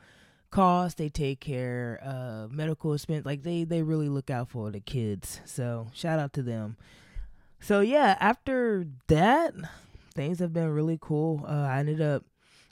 costs, 0.51 0.95
they 0.95 1.09
take 1.09 1.39
care 1.39 1.99
of 2.03 2.51
medical 2.51 2.93
expense, 2.93 3.25
like 3.25 3.43
they 3.43 3.63
they 3.63 3.81
really 3.81 4.09
look 4.09 4.29
out 4.29 4.49
for 4.49 4.71
the 4.71 4.79
kids. 4.79 5.41
So 5.45 5.87
shout 5.93 6.19
out 6.19 6.33
to 6.33 6.41
them. 6.41 6.77
So 7.59 7.81
yeah, 7.81 8.17
after 8.19 8.87
that, 9.07 9.53
things 10.15 10.39
have 10.39 10.53
been 10.53 10.69
really 10.69 10.97
cool. 10.99 11.45
Uh, 11.47 11.51
I 11.51 11.79
ended 11.79 12.01
up 12.01 12.23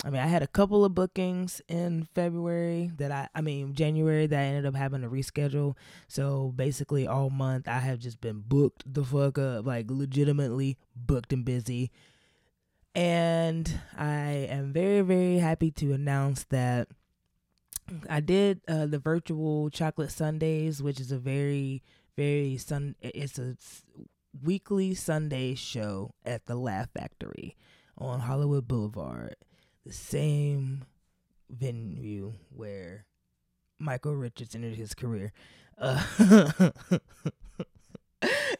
I 0.03 0.11
mean, 0.11 0.21
I 0.21 0.27
had 0.27 0.43
a 0.43 0.47
couple 0.47 0.85
of 0.85 0.93
bookings 0.93 1.59
in 1.67 2.07
February 2.13 2.91
that 2.97 3.11
I, 3.11 3.29
I 3.33 3.41
mean, 3.41 3.73
January 3.73 4.27
that 4.27 4.39
I 4.39 4.43
ended 4.43 4.67
up 4.67 4.75
having 4.75 5.01
to 5.01 5.09
reschedule. 5.09 5.75
So 6.07 6.53
basically, 6.55 7.07
all 7.07 7.31
month 7.31 7.67
I 7.67 7.79
have 7.79 7.99
just 7.99 8.21
been 8.21 8.43
booked 8.45 8.83
the 8.91 9.03
fuck 9.03 9.39
up, 9.39 9.65
like 9.65 9.89
legitimately 9.89 10.77
booked 10.95 11.33
and 11.33 11.43
busy. 11.43 11.91
And 12.93 13.79
I 13.97 14.47
am 14.49 14.71
very, 14.71 15.01
very 15.01 15.37
happy 15.37 15.71
to 15.71 15.93
announce 15.93 16.43
that 16.45 16.89
I 18.09 18.19
did 18.19 18.61
uh, 18.67 18.85
the 18.85 18.99
virtual 18.99 19.69
chocolate 19.71 20.11
Sundays, 20.11 20.81
which 20.81 20.99
is 20.99 21.11
a 21.11 21.17
very, 21.17 21.81
very 22.15 22.57
sun. 22.57 22.95
It's 23.01 23.39
a 23.39 23.55
weekly 24.43 24.93
Sunday 24.93 25.55
show 25.55 26.13
at 26.23 26.45
the 26.45 26.55
Laugh 26.55 26.89
Factory 26.95 27.55
on 27.97 28.19
Hollywood 28.19 28.67
Boulevard 28.67 29.35
the 29.87 29.93
same 29.93 30.83
venue 31.49 32.33
where 32.49 33.05
Michael 33.79 34.15
Richards 34.15 34.53
ended 34.53 34.75
his 34.75 34.93
career. 34.93 35.31
Uh, 35.77 36.03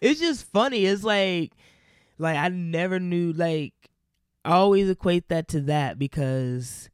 it's 0.02 0.22
just 0.22 0.46
funny. 0.46 0.86
It's 0.86 1.04
like, 1.04 1.52
like 2.18 2.38
I 2.38 2.48
never 2.48 3.00
knew. 3.00 3.34
Like, 3.34 3.74
I 4.46 4.54
always 4.54 4.90
equate 4.90 5.28
that 5.28 5.50
to 5.50 5.62
that 5.62 6.00
because 6.00 6.90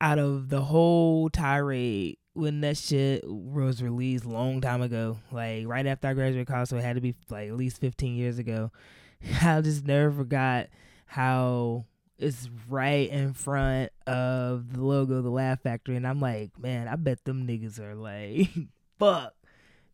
out 0.00 0.18
of 0.18 0.48
the 0.48 0.62
whole 0.62 1.28
tirade 1.30 2.18
when 2.32 2.60
that 2.62 2.76
shit 2.76 3.22
was 3.24 3.82
released 3.82 4.24
long 4.24 4.60
time 4.60 4.82
ago, 4.82 5.18
like 5.30 5.66
right 5.66 5.86
after 5.86 6.08
I 6.08 6.14
graduated 6.14 6.48
college, 6.48 6.70
so 6.70 6.76
it 6.76 6.84
had 6.84 6.96
to 6.96 7.00
be 7.00 7.14
like 7.30 7.48
at 7.48 7.56
least 7.56 7.80
fifteen 7.80 8.16
years 8.16 8.38
ago. 8.38 8.72
I 9.42 9.60
just 9.60 9.86
never 9.86 10.10
forgot 10.10 10.68
how 11.06 11.84
it's 12.18 12.50
right 12.68 13.08
in 13.08 13.32
front 13.32 13.92
of 14.06 14.72
the 14.72 14.82
logo 14.82 15.14
of 15.14 15.24
the 15.24 15.30
Laugh 15.30 15.60
Factory, 15.62 15.96
and 15.96 16.06
I'm 16.06 16.20
like, 16.20 16.58
man, 16.58 16.88
I 16.88 16.96
bet 16.96 17.24
them 17.24 17.46
niggas 17.46 17.78
are 17.78 17.94
like, 17.94 18.48
fuck. 18.98 19.34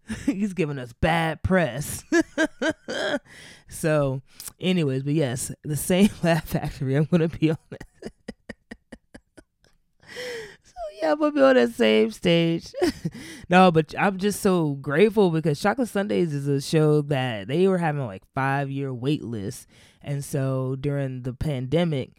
He's 0.26 0.52
giving 0.52 0.78
us 0.78 0.92
bad 0.92 1.42
press. 1.42 2.04
so, 3.68 4.20
anyways, 4.60 5.02
but 5.02 5.14
yes, 5.14 5.50
the 5.62 5.76
same 5.76 6.10
Laugh 6.22 6.46
Factory. 6.48 6.94
I'm 6.94 7.04
gonna 7.04 7.28
be 7.28 7.50
on 7.50 7.56
it. 7.70 8.12
Yeah, 11.04 11.12
I'm 11.12 11.18
gonna 11.18 11.32
be 11.32 11.42
on 11.42 11.54
that 11.56 11.72
same 11.72 12.10
stage. 12.10 12.72
no, 13.48 13.70
but 13.70 13.94
I'm 13.98 14.18
just 14.18 14.40
so 14.40 14.72
grateful 14.74 15.30
because 15.30 15.60
Chocolate 15.60 15.88
Sundays 15.88 16.32
is 16.32 16.48
a 16.48 16.60
show 16.60 17.02
that 17.02 17.48
they 17.48 17.68
were 17.68 17.78
having 17.78 18.06
like 18.06 18.22
five 18.34 18.70
year 18.70 18.92
wait 18.92 19.22
list 19.22 19.66
and 20.04 20.22
so 20.22 20.76
during 20.76 21.22
the 21.22 21.32
pandemic, 21.32 22.10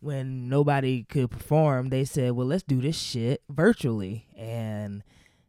when 0.00 0.48
nobody 0.48 1.02
could 1.02 1.30
perform, 1.30 1.88
they 1.88 2.04
said, 2.04 2.32
well, 2.32 2.46
let's 2.46 2.62
do 2.62 2.80
this 2.80 2.96
shit 2.96 3.42
virtually. 3.50 4.28
And 4.36 5.02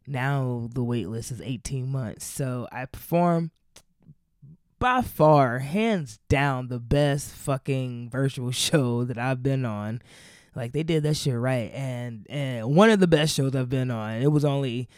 now 0.08 0.68
the 0.74 0.84
wait 0.84 1.08
list 1.08 1.32
is 1.32 1.40
18 1.40 1.88
months. 1.88 2.26
So 2.26 2.68
I 2.72 2.86
perform 2.86 3.52
by 4.80 5.02
far, 5.02 5.60
hands 5.60 6.20
down, 6.30 6.68
the 6.68 6.80
best 6.80 7.32
fucking 7.32 8.10
virtual 8.10 8.52
show 8.52 9.04
that 9.04 9.20
I've 9.20 9.44
been 9.44 9.64
on. 9.64 10.02
Like 10.58 10.74
they 10.74 10.82
did 10.82 11.04
that 11.04 11.16
shit 11.16 11.36
right, 11.36 11.72
and 11.72 12.26
and 12.30 12.76
one 12.76 12.90
of 12.90 13.00
the 13.00 13.08
best 13.08 13.36
shows 13.36 13.56
I've 13.56 13.70
been 13.70 13.92
on. 13.92 14.16
It 14.16 14.32
was 14.32 14.44
only 14.44 14.90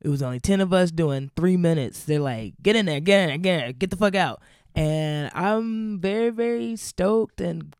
it 0.00 0.08
was 0.08 0.22
only 0.22 0.38
ten 0.38 0.60
of 0.60 0.72
us 0.72 0.92
doing 0.92 1.32
three 1.34 1.56
minutes. 1.56 2.04
They're 2.04 2.20
like, 2.20 2.54
get 2.62 2.76
in 2.76 2.86
there, 2.86 3.00
get 3.00 3.22
in 3.22 3.28
there, 3.28 3.38
get 3.38 3.54
in 3.54 3.60
there, 3.60 3.72
get 3.72 3.90
the 3.90 3.96
fuck 3.96 4.14
out. 4.14 4.40
And 4.76 5.30
I'm 5.34 5.98
very, 5.98 6.30
very 6.30 6.76
stoked 6.76 7.40
and 7.40 7.74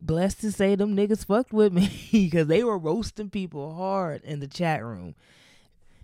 blessed 0.00 0.40
to 0.40 0.52
say 0.52 0.74
them 0.74 0.96
niggas 0.96 1.24
fucked 1.24 1.52
with 1.52 1.72
me 1.72 1.90
because 2.12 2.48
they 2.48 2.64
were 2.64 2.76
roasting 2.76 3.30
people 3.30 3.74
hard 3.74 4.22
in 4.24 4.40
the 4.40 4.48
chat 4.48 4.84
room. 4.84 5.14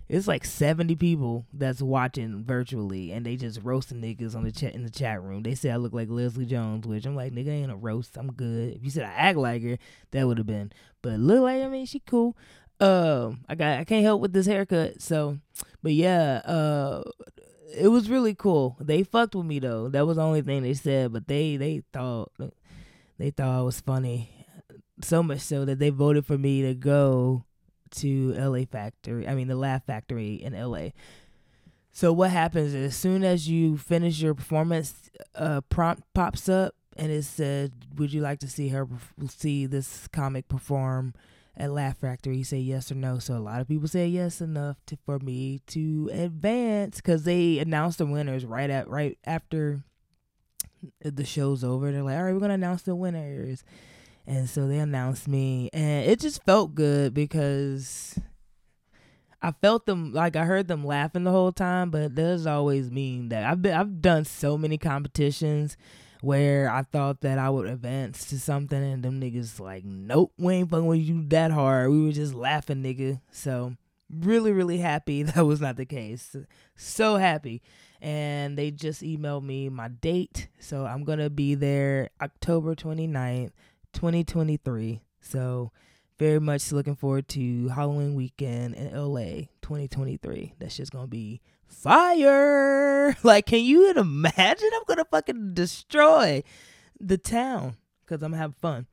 It's 0.07 0.27
like 0.27 0.45
70 0.45 0.95
people 0.95 1.45
that's 1.51 1.81
watching 1.81 2.43
virtually 2.43 3.11
and 3.11 3.25
they 3.25 3.35
just 3.35 3.61
roasting 3.63 4.01
niggas 4.01 4.35
on 4.35 4.43
the 4.43 4.51
chat 4.51 4.75
in 4.75 4.83
the 4.83 4.89
chat 4.89 5.21
room. 5.21 5.41
They 5.41 5.55
say 5.55 5.71
I 5.71 5.77
look 5.77 5.93
like 5.93 6.09
Leslie 6.09 6.45
Jones, 6.45 6.85
which 6.85 7.05
I'm 7.05 7.15
like, 7.15 7.33
nigga 7.33 7.49
ain't 7.49 7.71
a 7.71 7.75
roast. 7.75 8.15
I'm 8.15 8.31
good. 8.31 8.75
If 8.75 8.83
you 8.83 8.91
said 8.91 9.05
I 9.05 9.13
act 9.13 9.37
like 9.37 9.63
her, 9.63 9.77
that 10.11 10.27
would 10.27 10.37
have 10.37 10.45
been. 10.45 10.71
But 11.01 11.19
look 11.19 11.41
like 11.41 11.63
I 11.63 11.67
mean 11.67 11.87
she 11.87 11.99
cool. 11.99 12.37
Um 12.79 13.45
I 13.49 13.55
got 13.55 13.79
I 13.79 13.83
can't 13.83 14.03
help 14.03 14.21
with 14.21 14.33
this 14.33 14.45
haircut. 14.45 15.01
So 15.01 15.39
but 15.81 15.93
yeah, 15.93 16.41
uh 16.45 17.03
it 17.75 17.87
was 17.87 18.09
really 18.09 18.35
cool. 18.35 18.77
They 18.79 19.01
fucked 19.01 19.33
with 19.33 19.45
me 19.45 19.57
though. 19.57 19.89
That 19.89 20.05
was 20.05 20.17
the 20.17 20.23
only 20.23 20.43
thing 20.43 20.61
they 20.61 20.75
said, 20.75 21.13
but 21.13 21.27
they 21.27 21.57
they 21.57 21.81
thought 21.91 22.31
they 23.17 23.31
thought 23.31 23.59
I 23.59 23.61
was 23.61 23.81
funny. 23.81 24.29
So 25.01 25.23
much 25.23 25.39
so 25.39 25.65
that 25.65 25.79
they 25.79 25.89
voted 25.89 26.25
for 26.25 26.37
me 26.37 26.61
to 26.61 26.75
go 26.75 27.43
to 27.91 28.33
LA 28.33 28.65
Factory. 28.65 29.27
I 29.27 29.35
mean 29.35 29.47
the 29.47 29.55
Laugh 29.55 29.85
Factory 29.85 30.35
in 30.35 30.53
LA. 30.53 30.89
So 31.91 32.11
what 32.11 32.31
happens 32.31 32.73
is 32.73 32.87
as 32.87 32.95
soon 32.95 33.23
as 33.23 33.47
you 33.47 33.77
finish 33.77 34.19
your 34.19 34.33
performance, 34.33 35.09
uh, 35.35 35.61
prompt 35.61 36.03
pops 36.13 36.49
up 36.49 36.75
and 36.97 37.11
it 37.11 37.23
said, 37.23 37.71
"Would 37.95 38.13
you 38.13 38.21
like 38.21 38.39
to 38.39 38.49
see 38.49 38.69
her 38.69 38.87
see 39.29 39.65
this 39.65 40.07
comic 40.07 40.47
perform?" 40.47 41.13
at 41.57 41.71
Laugh 41.71 41.97
Factory 41.97 42.37
You 42.37 42.43
say 42.43 42.59
yes 42.59 42.91
or 42.91 42.95
no. 42.95 43.19
So 43.19 43.35
a 43.35 43.39
lot 43.39 43.61
of 43.61 43.67
people 43.67 43.87
say 43.87 44.07
yes 44.07 44.41
enough 44.41 44.77
to, 44.87 44.97
for 45.05 45.19
me 45.19 45.61
to 45.67 46.09
advance 46.13 46.97
because 46.97 47.23
they 47.23 47.59
announce 47.59 47.95
the 47.95 48.05
winners 48.05 48.45
right 48.45 48.69
at 48.69 48.89
right 48.89 49.17
after 49.25 49.83
the 51.01 51.25
show's 51.25 51.63
over. 51.63 51.91
They're 51.91 52.03
like, 52.03 52.17
all 52.17 52.23
right, 52.23 52.33
we're 52.33 52.39
gonna 52.39 52.55
announce 52.55 52.83
the 52.83 52.95
winners, 52.95 53.63
and 54.27 54.49
so 54.49 54.67
they 54.67 54.79
announced 54.79 55.27
me, 55.27 55.69
and 55.73 56.09
it 56.09 56.19
just 56.19 56.43
felt 56.43 56.75
good 56.75 57.13
because. 57.13 58.19
I 59.41 59.51
felt 59.61 59.85
them 59.85 60.11
like 60.11 60.35
I 60.35 60.43
heard 60.43 60.67
them 60.67 60.83
laughing 60.83 61.23
the 61.23 61.29
whole 61.29 61.51
time, 61.51 61.91
but 61.91 62.15
does 62.15 62.47
always 62.47 62.89
mean 62.89 63.29
that 63.29 63.45
I've 63.45 63.61
been 63.61 63.75
I've 63.75 64.01
done 64.01 64.25
so 64.25 64.57
many 64.57 64.79
competitions 64.79 65.77
where 66.21 66.67
I 66.71 66.81
thought 66.81 67.21
that 67.21 67.37
I 67.37 67.51
would 67.51 67.67
advance 67.67 68.25
to 68.29 68.39
something, 68.39 68.81
and 68.81 69.03
them 69.03 69.21
niggas 69.21 69.59
like, 69.59 69.85
nope, 69.85 70.33
we 70.39 70.55
ain't 70.55 70.71
fucking 70.71 70.87
with 70.87 70.99
you 70.99 71.23
that 71.27 71.51
hard. 71.51 71.91
We 71.91 72.03
were 72.03 72.11
just 72.11 72.33
laughing, 72.33 72.81
nigga. 72.81 73.21
So 73.29 73.75
really, 74.09 74.51
really 74.51 74.79
happy 74.79 75.23
that 75.23 75.45
was 75.45 75.61
not 75.61 75.77
the 75.77 75.85
case. 75.85 76.35
So 76.75 77.17
happy. 77.17 77.61
And 78.01 78.57
they 78.57 78.71
just 78.71 79.01
emailed 79.01 79.43
me 79.43 79.69
my 79.69 79.87
date. 79.87 80.49
So 80.59 80.85
I'm 80.85 81.03
going 81.03 81.19
to 81.19 81.29
be 81.29 81.55
there 81.55 82.09
October 82.21 82.75
29th, 82.75 83.51
2023. 83.95 85.01
So 85.21 85.71
very 86.19 86.39
much 86.39 86.71
looking 86.71 86.95
forward 86.95 87.27
to 87.29 87.69
Halloween 87.69 88.13
weekend 88.15 88.75
in 88.75 88.93
LA 88.95 89.47
2023. 89.61 90.53
That's 90.59 90.77
just 90.77 90.91
to 90.91 91.07
be 91.07 91.41
fire. 91.67 93.15
Like, 93.23 93.45
can 93.45 93.63
you 93.63 93.91
imagine? 93.91 94.69
I'm 94.75 94.83
gonna 94.87 95.05
fucking 95.05 95.53
destroy 95.53 96.43
the 96.99 97.17
town 97.17 97.77
because 98.01 98.23
I'm 98.23 98.33
having 98.33 98.55
fun. 98.61 98.87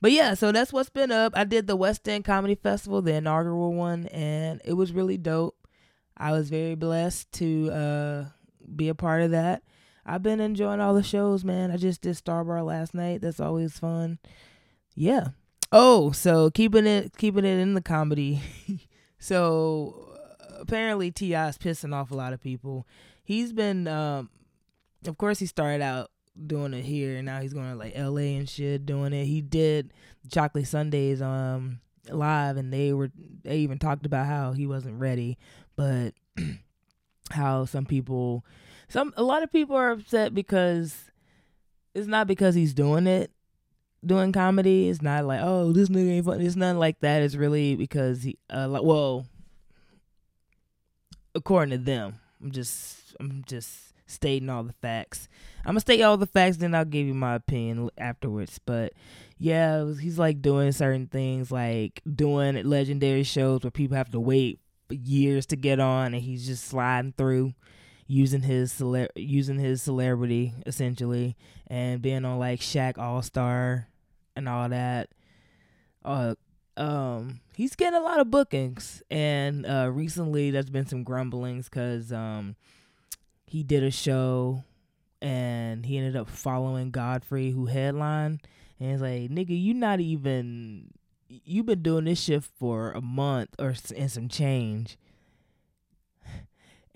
But 0.00 0.12
yeah, 0.12 0.34
so 0.34 0.52
that's 0.52 0.72
what's 0.72 0.90
been 0.90 1.10
up. 1.10 1.32
I 1.36 1.44
did 1.44 1.66
the 1.66 1.76
West 1.76 2.08
End 2.08 2.24
Comedy 2.24 2.54
Festival, 2.54 3.02
the 3.02 3.14
inaugural 3.14 3.74
one, 3.74 4.06
and 4.06 4.60
it 4.64 4.74
was 4.74 4.92
really 4.92 5.18
dope. 5.18 5.56
I 6.16 6.32
was 6.32 6.48
very 6.48 6.74
blessed 6.74 7.30
to 7.32 7.70
uh, 7.70 8.24
be 8.74 8.88
a 8.88 8.94
part 8.94 9.22
of 9.22 9.32
that. 9.32 9.62
I've 10.06 10.22
been 10.22 10.40
enjoying 10.40 10.80
all 10.80 10.94
the 10.94 11.02
shows, 11.02 11.44
man. 11.44 11.70
I 11.72 11.76
just 11.76 12.00
did 12.00 12.16
Star 12.16 12.44
Bar 12.44 12.62
last 12.62 12.94
night. 12.94 13.20
That's 13.20 13.40
always 13.40 13.78
fun. 13.78 14.18
Yeah. 14.94 15.28
Oh, 15.72 16.12
so 16.12 16.50
keeping 16.50 16.86
it 16.86 17.16
keeping 17.18 17.44
it 17.44 17.58
in 17.58 17.74
the 17.74 17.82
comedy. 17.82 18.40
so 19.18 20.16
apparently 20.58 21.10
T.I. 21.10 21.48
is 21.48 21.58
pissing 21.58 21.92
off 21.92 22.12
a 22.12 22.14
lot 22.14 22.32
of 22.32 22.40
people. 22.40 22.86
He's 23.24 23.52
been, 23.52 23.88
um, 23.88 24.30
of 25.06 25.18
course, 25.18 25.40
he 25.40 25.46
started 25.46 25.82
out 25.82 26.10
doing 26.46 26.74
it 26.74 26.84
here, 26.84 27.16
and 27.16 27.26
now 27.26 27.40
he's 27.40 27.52
going 27.52 27.70
to 27.70 27.76
like 27.76 27.92
L.A. 27.96 28.36
and 28.36 28.48
shit 28.48 28.86
doing 28.86 29.12
it. 29.12 29.24
He 29.24 29.40
did 29.40 29.92
Chocolate 30.30 30.68
Sundays 30.68 31.20
um 31.20 31.80
live, 32.10 32.56
and 32.56 32.72
they 32.72 32.92
were 32.92 33.10
they 33.42 33.58
even 33.58 33.78
talked 33.78 34.06
about 34.06 34.26
how 34.26 34.52
he 34.52 34.66
wasn't 34.66 35.00
ready, 35.00 35.38
but 35.74 36.14
how 37.30 37.64
some 37.64 37.86
people, 37.86 38.44
some 38.88 39.12
a 39.16 39.22
lot 39.22 39.42
of 39.42 39.52
people 39.52 39.76
are 39.76 39.90
upset 39.90 40.34
because 40.34 41.10
it's 41.94 42.06
not 42.06 42.26
because 42.26 42.54
he's 42.54 42.74
doing 42.74 43.06
it, 43.06 43.30
doing 44.04 44.32
comedy. 44.32 44.88
It's 44.88 45.02
not 45.02 45.24
like 45.24 45.40
oh 45.42 45.72
this 45.72 45.88
nigga 45.88 46.10
ain't 46.10 46.26
funny. 46.26 46.46
It's 46.46 46.56
nothing 46.56 46.78
like 46.78 47.00
that. 47.00 47.22
It's 47.22 47.36
really 47.36 47.76
because 47.76 48.22
he 48.22 48.38
uh 48.52 48.68
like 48.68 48.82
well, 48.82 49.26
according 51.34 51.78
to 51.78 51.84
them, 51.84 52.20
I'm 52.42 52.50
just 52.50 53.16
I'm 53.20 53.44
just 53.46 53.94
stating 54.06 54.48
all 54.48 54.62
the 54.62 54.72
facts. 54.74 55.28
I'm 55.64 55.70
gonna 55.70 55.80
state 55.80 56.02
all 56.02 56.16
the 56.16 56.26
facts, 56.26 56.58
then 56.58 56.74
I'll 56.74 56.84
give 56.84 57.06
you 57.06 57.14
my 57.14 57.34
opinion 57.34 57.90
afterwards. 57.98 58.60
But 58.64 58.92
yeah, 59.38 59.92
he's 60.00 60.18
like 60.18 60.40
doing 60.40 60.72
certain 60.72 61.08
things, 61.08 61.50
like 61.50 62.00
doing 62.14 62.62
legendary 62.64 63.24
shows 63.24 63.62
where 63.62 63.70
people 63.70 63.96
have 63.96 64.10
to 64.12 64.20
wait 64.20 64.60
years 64.90 65.46
to 65.46 65.56
get 65.56 65.80
on, 65.80 66.14
and 66.14 66.22
he's 66.22 66.46
just 66.46 66.64
sliding 66.64 67.14
through 67.16 67.52
using 68.06 68.42
his 68.42 68.72
cele- 68.72 69.08
using 69.14 69.58
his 69.58 69.82
celebrity 69.82 70.54
essentially 70.64 71.36
and 71.66 72.00
being 72.00 72.24
on 72.24 72.38
like 72.38 72.60
Shaq 72.60 72.98
All 72.98 73.22
Star 73.22 73.88
and 74.34 74.48
all 74.48 74.68
that. 74.68 75.08
Uh, 76.04 76.34
um, 76.76 77.40
he's 77.54 77.74
getting 77.74 77.98
a 77.98 78.02
lot 78.02 78.20
of 78.20 78.30
bookings, 78.30 79.02
and 79.10 79.66
uh, 79.66 79.90
recently 79.92 80.50
there's 80.50 80.70
been 80.70 80.86
some 80.86 81.02
grumblings 81.04 81.68
because 81.68 82.12
um, 82.12 82.54
he 83.46 83.62
did 83.62 83.82
a 83.82 83.90
show 83.90 84.62
and 85.22 85.86
he 85.86 85.96
ended 85.96 86.16
up 86.16 86.28
following 86.28 86.90
Godfrey, 86.90 87.50
who 87.50 87.66
headlined, 87.66 88.40
and 88.78 88.90
he's 88.92 89.00
like, 89.00 89.30
"Nigga, 89.30 89.60
you 89.60 89.74
not 89.74 90.00
even." 90.00 90.90
You've 91.28 91.66
been 91.66 91.82
doing 91.82 92.04
this 92.04 92.20
shit 92.20 92.44
for 92.44 92.92
a 92.92 93.00
month 93.00 93.50
or 93.58 93.74
and 93.96 94.10
some 94.10 94.28
change, 94.28 94.96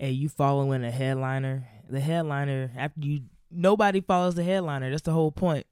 and 0.01 0.15
you 0.15 0.27
following 0.27 0.83
a 0.83 0.91
headliner, 0.91 1.67
the 1.87 1.99
headliner 1.99 2.71
after 2.75 2.99
you 2.99 3.21
nobody 3.51 4.01
follows 4.01 4.35
the 4.35 4.43
headliner. 4.43 4.89
That's 4.89 5.03
the 5.03 5.11
whole 5.11 5.31
point. 5.31 5.67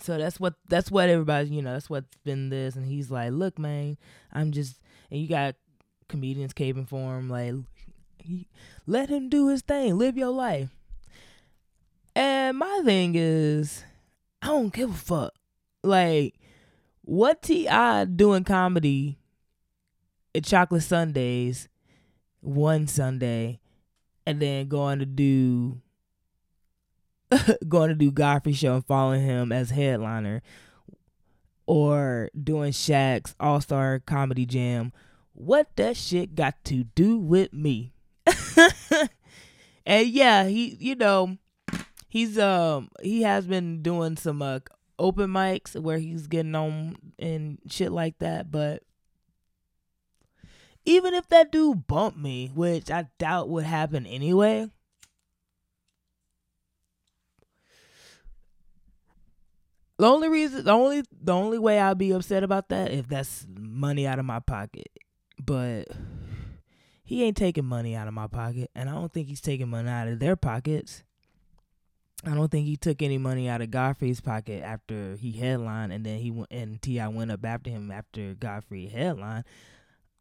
So 0.00 0.18
that's 0.18 0.40
what 0.40 0.54
that's 0.68 0.90
what 0.90 1.08
everybody 1.08 1.50
you 1.50 1.62
know 1.62 1.74
that's 1.74 1.90
what's 1.90 2.16
been 2.24 2.48
this, 2.48 2.74
and 2.74 2.86
he's 2.86 3.10
like, 3.10 3.30
look, 3.30 3.58
man, 3.58 3.98
I'm 4.32 4.50
just 4.50 4.80
and 5.10 5.20
you 5.20 5.28
got 5.28 5.54
comedians 6.08 6.54
caving 6.54 6.86
for 6.86 7.16
him, 7.16 7.28
like 7.28 7.54
let 8.86 9.10
him 9.10 9.28
do 9.28 9.48
his 9.48 9.60
thing, 9.60 9.98
live 9.98 10.16
your 10.16 10.30
life. 10.30 10.70
And 12.16 12.58
my 12.58 12.80
thing 12.84 13.14
is, 13.16 13.84
I 14.40 14.46
don't 14.46 14.72
give 14.72 14.90
a 14.90 14.94
fuck. 14.94 15.34
Like, 15.82 16.34
what 17.02 17.42
T.I. 17.42 18.04
doing 18.06 18.44
comedy 18.44 19.18
at 20.34 20.44
Chocolate 20.44 20.84
Sundays 20.84 21.68
one 22.44 22.86
Sunday 22.86 23.60
and 24.26 24.40
then 24.40 24.68
going 24.68 24.98
to 24.98 25.06
do 25.06 25.80
going 27.68 27.88
to 27.88 27.94
do 27.94 28.10
Godfrey 28.10 28.52
show 28.52 28.74
and 28.74 28.86
following 28.86 29.22
him 29.22 29.52
as 29.52 29.70
headliner 29.70 30.42
or 31.66 32.30
doing 32.40 32.72
Shaq's 32.72 33.34
All 33.40 33.60
Star 33.60 34.00
Comedy 34.00 34.46
Jam. 34.46 34.92
What 35.32 35.74
that 35.76 35.96
shit 35.96 36.34
got 36.34 36.62
to 36.64 36.84
do 36.84 37.18
with 37.18 37.52
me? 37.52 37.92
and 39.86 40.08
yeah, 40.08 40.44
he 40.44 40.76
you 40.78 40.94
know 40.94 41.38
he's 42.08 42.38
um 42.38 42.88
he 43.02 43.22
has 43.22 43.46
been 43.46 43.82
doing 43.82 44.16
some 44.16 44.42
uh, 44.42 44.60
open 44.98 45.30
mics 45.30 45.80
where 45.80 45.98
he's 45.98 46.26
getting 46.26 46.54
on 46.54 46.96
and 47.18 47.58
shit 47.68 47.90
like 47.90 48.18
that, 48.18 48.50
but 48.50 48.82
even 50.84 51.14
if 51.14 51.28
that 51.28 51.50
dude 51.50 51.86
bumped 51.86 52.18
me, 52.18 52.50
which 52.54 52.90
I 52.90 53.06
doubt 53.18 53.48
would 53.48 53.64
happen 53.64 54.06
anyway. 54.06 54.70
The 59.98 60.06
only 60.06 60.28
reason, 60.28 60.64
the 60.64 60.72
only, 60.72 61.04
the 61.12 61.32
only 61.32 61.58
way 61.58 61.78
I'd 61.78 61.98
be 61.98 62.10
upset 62.10 62.42
about 62.42 62.68
that 62.70 62.90
if 62.90 63.06
that's 63.06 63.46
money 63.48 64.06
out 64.06 64.18
of 64.18 64.24
my 64.24 64.40
pocket, 64.40 64.88
but 65.40 65.84
he 67.04 67.22
ain't 67.22 67.36
taking 67.36 67.64
money 67.64 67.94
out 67.94 68.08
of 68.08 68.14
my 68.14 68.26
pocket, 68.26 68.70
and 68.74 68.88
I 68.88 68.94
don't 68.94 69.12
think 69.12 69.28
he's 69.28 69.40
taking 69.40 69.68
money 69.68 69.88
out 69.88 70.08
of 70.08 70.18
their 70.18 70.36
pockets. 70.36 71.04
I 72.26 72.34
don't 72.34 72.50
think 72.50 72.66
he 72.66 72.76
took 72.76 73.02
any 73.02 73.18
money 73.18 73.48
out 73.48 73.60
of 73.60 73.70
Godfrey's 73.70 74.20
pocket 74.20 74.62
after 74.64 75.16
he 75.16 75.32
headlined, 75.32 75.92
and 75.92 76.04
then 76.04 76.18
he 76.18 76.30
went 76.30 76.50
and 76.50 76.80
T.I. 76.80 77.06
went 77.08 77.30
up 77.30 77.44
after 77.44 77.70
him 77.70 77.90
after 77.90 78.34
Godfrey 78.34 78.86
headlined. 78.86 79.44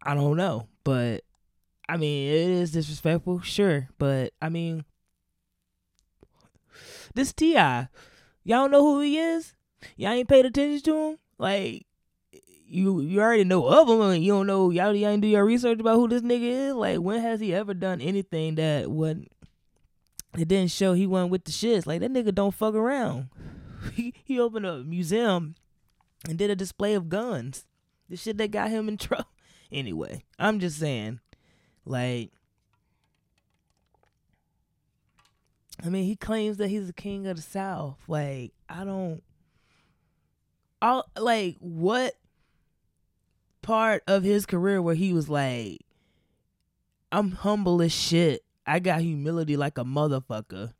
I 0.04 0.16
don't 0.16 0.38
know, 0.38 0.68
but 0.84 1.24
I 1.88 1.98
mean, 1.98 2.30
it 2.30 2.50
is 2.50 2.72
disrespectful, 2.72 3.42
sure, 3.42 3.90
but 3.98 4.34
I 4.42 4.50
mean, 4.50 4.86
this 7.16 7.34
T.I., 7.34 7.88
y'all 8.44 8.70
know 8.70 8.82
who 8.82 9.02
he 9.02 9.18
is. 9.18 9.56
Y'all 9.96 10.12
ain't 10.12 10.30
paid 10.30 10.46
attention 10.46 10.84
to 10.84 10.98
him. 10.98 11.18
Like, 11.38 11.86
you 12.66 13.02
you 13.02 13.22
already 13.22 13.44
know 13.44 13.66
of 13.68 13.88
him. 13.88 14.02
and 14.02 14.24
you 14.24 14.32
don't 14.32 14.48
know 14.48 14.72
y'all, 14.72 14.96
y'all 14.96 15.10
ain't 15.10 15.22
do 15.22 15.28
your 15.28 15.46
research 15.46 15.80
about 15.80 15.96
who 15.96 16.08
this 16.08 16.22
nigga 16.22 16.70
is. 16.70 16.74
Like, 16.74 17.00
when 17.00 17.22
has 17.22 17.40
he 17.40 17.54
ever 17.54 17.74
done 17.74 18.02
anything 18.02 18.56
that 18.56 18.90
would 18.90 19.28
it 20.38 20.48
didn't 20.48 20.72
show 20.72 20.94
he 20.94 21.06
went 21.06 21.30
with 21.30 21.46
the 21.46 21.52
shits? 21.52 21.86
Like 21.86 22.00
that 22.00 22.12
nigga 22.12 22.34
don't 22.34 22.54
fuck 22.54 22.74
around. 22.74 23.30
he 23.94 24.14
he 24.24 24.40
opened 24.40 24.66
a 24.66 24.84
museum 24.84 25.56
and 26.28 26.38
did 26.38 26.50
a 26.50 26.56
display 26.56 26.94
of 26.94 27.10
guns. 27.10 27.66
The 28.10 28.18
shit 28.18 28.38
that 28.38 28.52
got 28.52 28.70
him 28.70 28.88
in 28.88 28.98
trouble. 28.98 29.28
Anyway, 29.74 30.24
I'm 30.38 30.60
just 30.60 30.80
saying, 30.80 31.20
like, 31.84 32.32
I 35.84 35.90
mean, 35.90 36.06
he 36.06 36.16
claims 36.16 36.58
that 36.58 36.70
he's 36.70 36.88
the 36.88 36.94
king 36.94 37.26
of 37.26 37.38
the 37.38 37.42
South. 37.42 37.98
Like, 38.08 38.54
I 38.70 38.84
don't, 38.84 39.24
I'll 40.82 41.06
like 41.20 41.58
what 41.60 42.14
part 43.64 44.04
of 44.08 44.24
his 44.24 44.46
career 44.46 44.82
where 44.82 44.96
he 44.96 45.12
was 45.12 45.28
like, 45.28 45.80
I'm 47.12 47.32
humble 47.32 47.82
as 47.82 47.92
shit. 47.92 48.44
I 48.68 48.80
got 48.80 49.02
humility 49.02 49.58
like 49.58 49.78
a 49.78 49.84
motherfucker. 49.84 50.74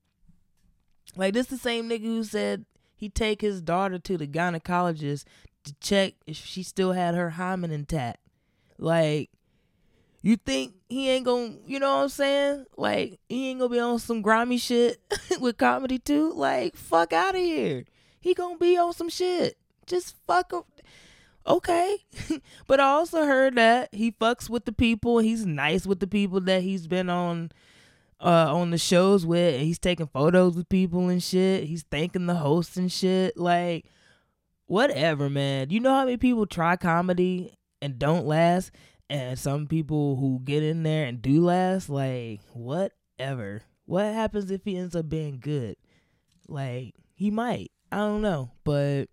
Like 1.16 1.34
this 1.34 1.48
the 1.48 1.58
same 1.58 1.90
nigga 1.90 2.04
who 2.04 2.24
said 2.24 2.66
he 2.96 3.10
take 3.10 3.42
his 3.42 3.62
daughter 3.62 4.00
to 4.00 4.18
the 4.18 4.28
gynecologist 4.28 5.26
to 5.64 5.74
check 5.80 6.14
if 6.28 6.38
she 6.38 6.64
still 6.64 6.94
had 6.94 7.16
her 7.16 7.32
hymen 7.32 7.72
intact. 7.72 8.23
Like, 8.84 9.30
you 10.22 10.36
think 10.36 10.74
he 10.90 11.10
ain't 11.10 11.24
gonna, 11.26 11.56
you 11.66 11.80
know 11.80 11.96
what 11.96 12.04
I'm 12.04 12.10
saying? 12.10 12.66
Like, 12.78 13.20
he 13.30 13.50
ain't 13.50 13.60
gonna 13.60 13.70
be 13.70 13.80
on 13.80 13.98
some 14.00 14.22
grimy 14.22 14.58
shit 14.58 15.00
with 15.40 15.58
comedy 15.58 16.00
too? 16.00 16.34
Like, 16.34 16.76
fuck 16.76 17.14
out 17.14 17.36
of 17.36 17.42
here. 17.42 17.86
He 18.20 18.34
gonna 18.34 18.58
be 18.58 18.78
on 18.78 18.92
some 18.94 19.08
shit. 19.08 19.58
Just 19.88 20.16
fuck 20.28 20.52
up. 20.54 20.68
Okay. 21.48 21.98
but 22.68 22.82
I 22.82 22.86
also 22.88 23.26
heard 23.26 23.56
that 23.56 23.88
he 23.94 24.12
fucks 24.12 24.50
with 24.50 24.66
the 24.66 24.74
people 24.74 25.20
he's 25.20 25.46
nice 25.46 25.86
with 25.86 26.02
the 26.02 26.08
people 26.08 26.42
that 26.42 26.62
he's 26.62 26.88
been 26.88 27.10
on 27.10 27.52
uh 28.22 28.54
on 28.54 28.72
the 28.72 28.78
shows 28.78 29.26
with 29.26 29.60
he's 29.60 29.80
taking 29.80 30.08
photos 30.08 30.58
with 30.58 30.68
people 30.68 31.08
and 31.08 31.24
shit. 31.24 31.64
He's 31.66 31.84
thanking 31.84 32.26
the 32.26 32.36
hosts 32.36 32.76
and 32.76 32.92
shit. 32.92 33.38
Like 33.38 33.86
whatever, 34.66 35.30
man. 35.30 35.70
You 35.70 35.80
know 35.80 35.92
how 35.92 36.04
many 36.04 36.18
people 36.18 36.46
try 36.46 36.76
comedy 36.76 37.58
and 37.84 38.00
don't 38.00 38.26
last, 38.26 38.72
and 39.10 39.38
some 39.38 39.68
people 39.68 40.16
who 40.16 40.40
get 40.44 40.64
in 40.64 40.84
there 40.84 41.06
and 41.06 41.22
do 41.22 41.44
last, 41.44 41.90
like 41.90 42.40
whatever. 42.54 43.62
What 43.86 44.06
happens 44.06 44.50
if 44.50 44.64
he 44.64 44.78
ends 44.78 44.96
up 44.96 45.10
being 45.10 45.40
good? 45.42 45.76
Like 46.48 46.96
he 47.14 47.30
might. 47.30 47.72
I 47.92 47.98
don't 47.98 48.22
know, 48.22 48.52
but 48.64 49.08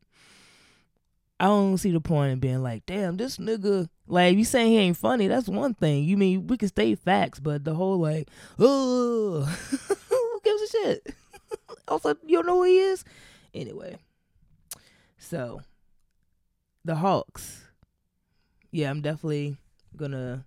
I 1.40 1.46
don't 1.46 1.78
see 1.78 1.90
the 1.90 2.00
point 2.00 2.32
in 2.32 2.38
being 2.38 2.62
like, 2.62 2.86
damn, 2.86 3.16
this 3.16 3.38
nigga. 3.38 3.88
Like, 4.06 4.36
you 4.36 4.44
saying 4.44 4.70
he 4.70 4.78
ain't 4.78 4.96
funny, 4.96 5.26
that's 5.26 5.48
one 5.48 5.74
thing. 5.74 6.04
You 6.04 6.16
mean 6.16 6.46
we 6.46 6.56
can 6.56 6.68
state 6.68 7.00
facts, 7.00 7.40
but 7.40 7.64
the 7.64 7.74
whole 7.74 7.98
like, 7.98 8.28
oh, 8.58 9.42
who 10.08 10.40
gives 10.44 10.62
a 10.62 10.66
shit? 10.68 11.14
also, 11.88 12.14
you 12.24 12.36
don't 12.36 12.46
know 12.46 12.58
who 12.58 12.64
he 12.64 12.78
is. 12.78 13.04
Anyway, 13.52 13.96
so 15.18 15.62
the 16.84 16.94
Hawks 16.96 17.69
yeah, 18.70 18.90
I'm 18.90 19.00
definitely 19.00 19.56
gonna 19.96 20.44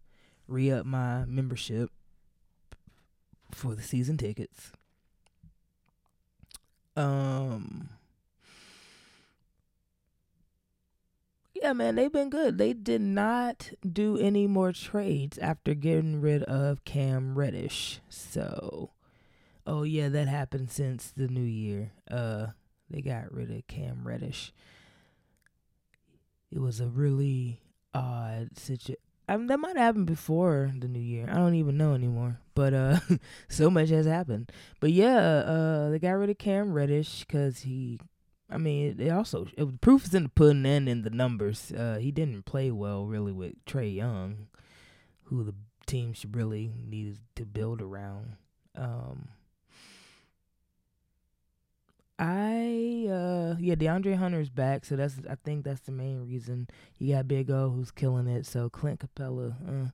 re 0.48 0.72
up 0.72 0.86
my 0.86 1.26
membership 1.26 1.92
for 3.52 3.76
the 3.76 3.82
season 3.82 4.18
tickets. 4.18 4.72
Um 6.96 7.90
Yeah, 11.54 11.74
man, 11.74 11.96
they've 11.96 12.12
been 12.12 12.30
good. 12.30 12.58
They 12.58 12.74
did 12.74 13.02
not 13.02 13.72
do 13.90 14.18
any 14.18 14.48
more 14.48 14.74
trades 14.74 15.38
after 15.38 15.74
getting 15.74 16.20
rid 16.20 16.44
of 16.44 16.84
Cam 16.84 17.38
Reddish. 17.38 18.02
So, 18.10 18.92
oh 19.68 19.84
yeah, 19.84 20.10
that 20.10 20.28
happened 20.28 20.72
since 20.72 21.12
the 21.12 21.28
new 21.28 21.42
year. 21.42 21.92
Uh 22.10 22.48
they 22.90 23.02
got 23.02 23.32
rid 23.32 23.52
of 23.52 23.68
Cam 23.68 24.08
Reddish. 24.08 24.52
It 26.52 26.60
was 26.60 26.80
a 26.80 26.88
really 26.88 27.60
odd 27.94 28.58
situ 28.58 28.96
I 29.28 29.38
mean, 29.38 29.48
that 29.48 29.60
might 29.60 29.78
have 29.78 29.86
happened 29.86 30.08
before 30.08 30.72
the 30.78 30.88
new 30.88 31.00
year. 31.00 31.28
I 31.30 31.36
don't 31.36 31.56
even 31.56 31.78
know 31.78 31.94
anymore. 31.94 32.40
But 32.56 32.74
uh, 32.74 33.00
so 33.48 33.70
much 33.70 33.90
has 33.90 34.06
happened. 34.06 34.52
But 34.80 34.92
yeah, 34.92 35.18
uh, 35.18 35.90
they 35.90 36.00
got 36.00 36.12
rid 36.12 36.30
of 36.30 36.38
Cam 36.38 36.74
Reddish 36.74 37.22
because 37.22 37.60
he. 37.60 38.00
I 38.50 38.58
mean, 38.58 38.98
they 38.98 39.10
also 39.10 39.48
it, 39.58 39.82
proof 39.82 40.06
is 40.06 40.14
in 40.14 40.24
the 40.24 40.30
pudding 40.30 40.66
and 40.66 40.90
in 40.90 41.04
the 41.04 41.10
numbers. 41.10 41.72
Uh, 41.72 41.98
he 42.00 42.12
didn't 42.12 42.46
play 42.46 42.70
well 42.70 43.06
really 43.06 43.32
with 43.32 43.54
Trae 43.66 43.96
Young, 43.96 44.48
who 45.24 45.44
the 45.44 45.56
team 45.88 46.14
should 46.14 46.36
really 46.36 46.72
need 46.78 47.18
to 47.36 47.46
build 47.46 47.82
around. 47.82 48.36
Um, 48.76 49.30
I 52.24 53.06
uh 53.12 53.56
yeah, 53.60 53.76
DeAndre 53.76 54.16
Hunter's 54.16 54.50
back, 54.50 54.86
so 54.86 54.96
that's 54.96 55.16
I 55.30 55.36
think 55.44 55.66
that's 55.66 55.82
the 55.82 55.92
main 55.92 56.26
reason. 56.26 56.70
You 56.98 57.16
got 57.16 57.28
Big 57.28 57.52
O 57.52 57.70
who's 57.70 57.92
killing 57.92 58.28
it. 58.28 58.46
So 58.46 58.70
Clint 58.70 59.02
Capela. 59.02 59.54
uh, 59.68 59.90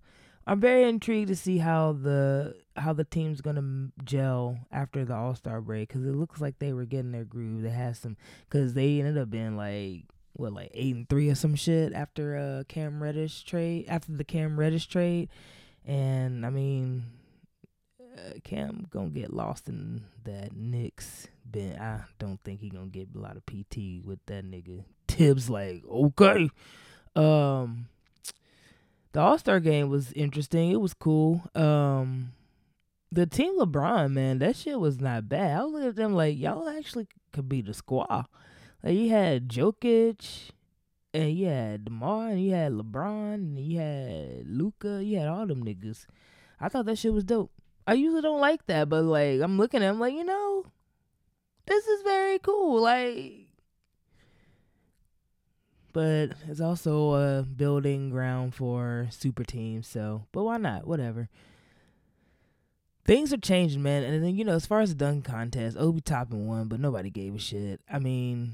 I'm 0.46 0.60
very 0.60 0.88
intrigued 0.88 1.30
to 1.30 1.36
see 1.36 1.58
how 1.58 1.94
the 1.94 2.56
how 2.76 2.94
the 2.94 3.04
team's 3.04 3.42
gonna 3.42 3.89
gel 4.04 4.60
after 4.72 5.06
the 5.06 5.15
All 5.15 5.34
Star 5.34 5.60
break 5.60 5.89
because 5.89 6.06
it 6.06 6.13
looks 6.13 6.39
like 6.39 6.60
they 6.60 6.72
were 6.72 6.86
getting 6.86 7.12
their 7.12 7.24
groove. 7.24 7.63
They 7.63 7.72
had 7.72 7.98
some 7.98 8.15
because 8.48 8.76
they 8.76 9.00
ended 9.00 9.18
up 9.18 9.32
being 9.32 9.58
like 9.58 10.04
what 10.34 10.54
like 10.54 10.70
eight 10.76 10.96
and 10.96 11.10
three 11.10 11.32
or 11.32 11.36
some 11.36 11.56
shit 11.56 11.94
after 11.94 12.38
uh 12.38 12.63
Cam 12.68 13.02
Reddish 13.02 13.44
trade 13.44 13.86
after 13.88 14.12
the 14.12 14.24
Cam 14.24 14.60
Reddish 14.60 14.86
trade, 14.86 15.30
and 15.84 16.46
I 16.46 16.52
mean 16.52 17.06
uh, 18.20 18.34
Cam 18.44 18.86
gonna 18.92 19.10
get 19.10 19.34
lost 19.34 19.68
in 19.68 20.04
that 20.26 20.56
Knicks. 20.56 21.28
Ben, 21.52 21.80
I 21.80 22.02
don't 22.18 22.40
think 22.42 22.60
he 22.60 22.70
gonna 22.70 22.88
get 22.88 23.10
a 23.16 23.20
lot 23.20 23.38
of 23.38 23.46
PT 23.46 24.06
with 24.06 24.20
that 24.28 24.46
nigga. 24.46 24.84
Thibs 25.08 25.50
like 25.50 25.84
okay. 25.90 26.50
Um, 27.16 27.88
the 29.12 29.20
All 29.20 29.38
Star 29.38 29.60
game 29.60 29.90
was 29.90 30.12
interesting. 30.14 30.72
It 30.72 30.82
was 30.82 30.94
cool. 30.94 31.44
Um, 31.56 32.34
the 33.12 33.26
team 33.26 33.60
LeBron 33.60 34.12
man, 34.12 34.40
that 34.40 34.56
shit 34.56 34.80
was 34.80 35.00
not 35.00 35.30
bad. 35.30 35.60
I 35.60 35.64
was 35.64 35.74
looking 35.74 35.90
at 35.90 35.96
them 35.96 36.14
like 36.14 36.38
y'all 36.38 36.70
actually 36.70 37.08
could 37.34 37.50
be 37.50 37.62
the 37.62 37.74
squad. 37.74 38.26
Like 38.84 38.96
you 38.96 39.10
had 39.10 39.50
Jokic, 39.50 40.52
and 41.14 41.32
you 41.32 41.48
had 41.48 41.86
Demar, 41.86 42.30
and 42.30 42.44
you 42.44 42.54
had 42.54 42.72
LeBron, 42.72 43.34
and 43.34 43.60
you 43.60 43.80
had 43.80 44.48
Luka, 44.48 45.04
you 45.04 45.18
had 45.18 45.28
all 45.28 45.46
them 45.48 45.64
niggas. 45.64 46.06
I 46.60 46.70
thought 46.70 46.86
that 46.86 46.98
shit 46.98 47.14
was 47.14 47.24
dope. 47.24 47.52
I 47.88 47.94
usually 47.94 48.22
don't 48.22 48.42
like 48.42 48.66
that, 48.68 48.90
but 48.90 49.04
like 49.04 49.42
I'm 49.42 49.58
looking 49.58 49.82
at 49.82 49.90
him 49.90 50.00
like, 50.00 50.14
you 50.14 50.24
know, 50.24 50.66
this 51.69 51.88
is 51.88 52.01
very 52.03 52.39
cool. 52.39 52.82
Like 52.82 53.47
but 55.93 56.32
it's 56.47 56.62
also 56.62 57.13
a 57.13 57.43
building 57.43 58.10
ground 58.10 58.53
for 58.53 59.08
super 59.10 59.43
teams, 59.43 59.88
so 59.88 60.25
but 60.32 60.43
why 60.43 60.58
not? 60.58 60.86
Whatever. 60.86 61.29
Things 63.05 63.34
are 63.34 63.38
changing, 63.38 63.82
man. 63.82 64.03
And 64.03 64.23
then, 64.23 64.36
you 64.36 64.45
know, 64.45 64.53
as 64.53 64.67
far 64.67 64.82
as 64.82 64.89
the 64.89 64.95
dunk 64.95 65.25
contest, 65.25 65.77
Obi 65.79 65.99
Toppin 65.99 66.45
won, 66.45 66.67
but 66.67 66.79
nobody 66.79 67.10
gave 67.10 67.34
a 67.34 67.39
shit. 67.39 67.82
I 67.89 67.99
mean 67.99 68.53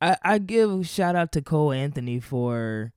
I 0.00 0.16
I 0.22 0.38
give 0.38 0.70
a 0.70 0.84
shout 0.84 1.16
out 1.16 1.32
to 1.32 1.42
Cole 1.42 1.72
Anthony 1.72 2.20
for 2.20 2.92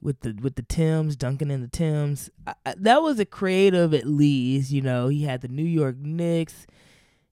with 0.00 0.20
the 0.20 0.32
with 0.40 0.56
the 0.56 0.62
Tims 0.62 1.16
dunking 1.16 1.50
in 1.50 1.60
the 1.60 1.68
Tims. 1.68 2.30
I, 2.46 2.54
that 2.76 3.02
was 3.02 3.18
a 3.20 3.24
creative 3.24 3.94
at 3.94 4.06
least. 4.06 4.70
You 4.70 4.82
know, 4.82 5.08
he 5.08 5.24
had 5.24 5.42
the 5.42 5.48
New 5.48 5.64
York 5.64 5.96
Knicks, 5.98 6.66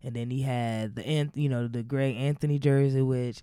and 0.02 0.14
then 0.14 0.30
he 0.30 0.42
had 0.42 0.96
the 0.96 1.30
you 1.34 1.48
know 1.48 1.68
the 1.68 1.82
Greg 1.82 2.16
Anthony 2.16 2.58
jersey, 2.58 3.02
which 3.02 3.42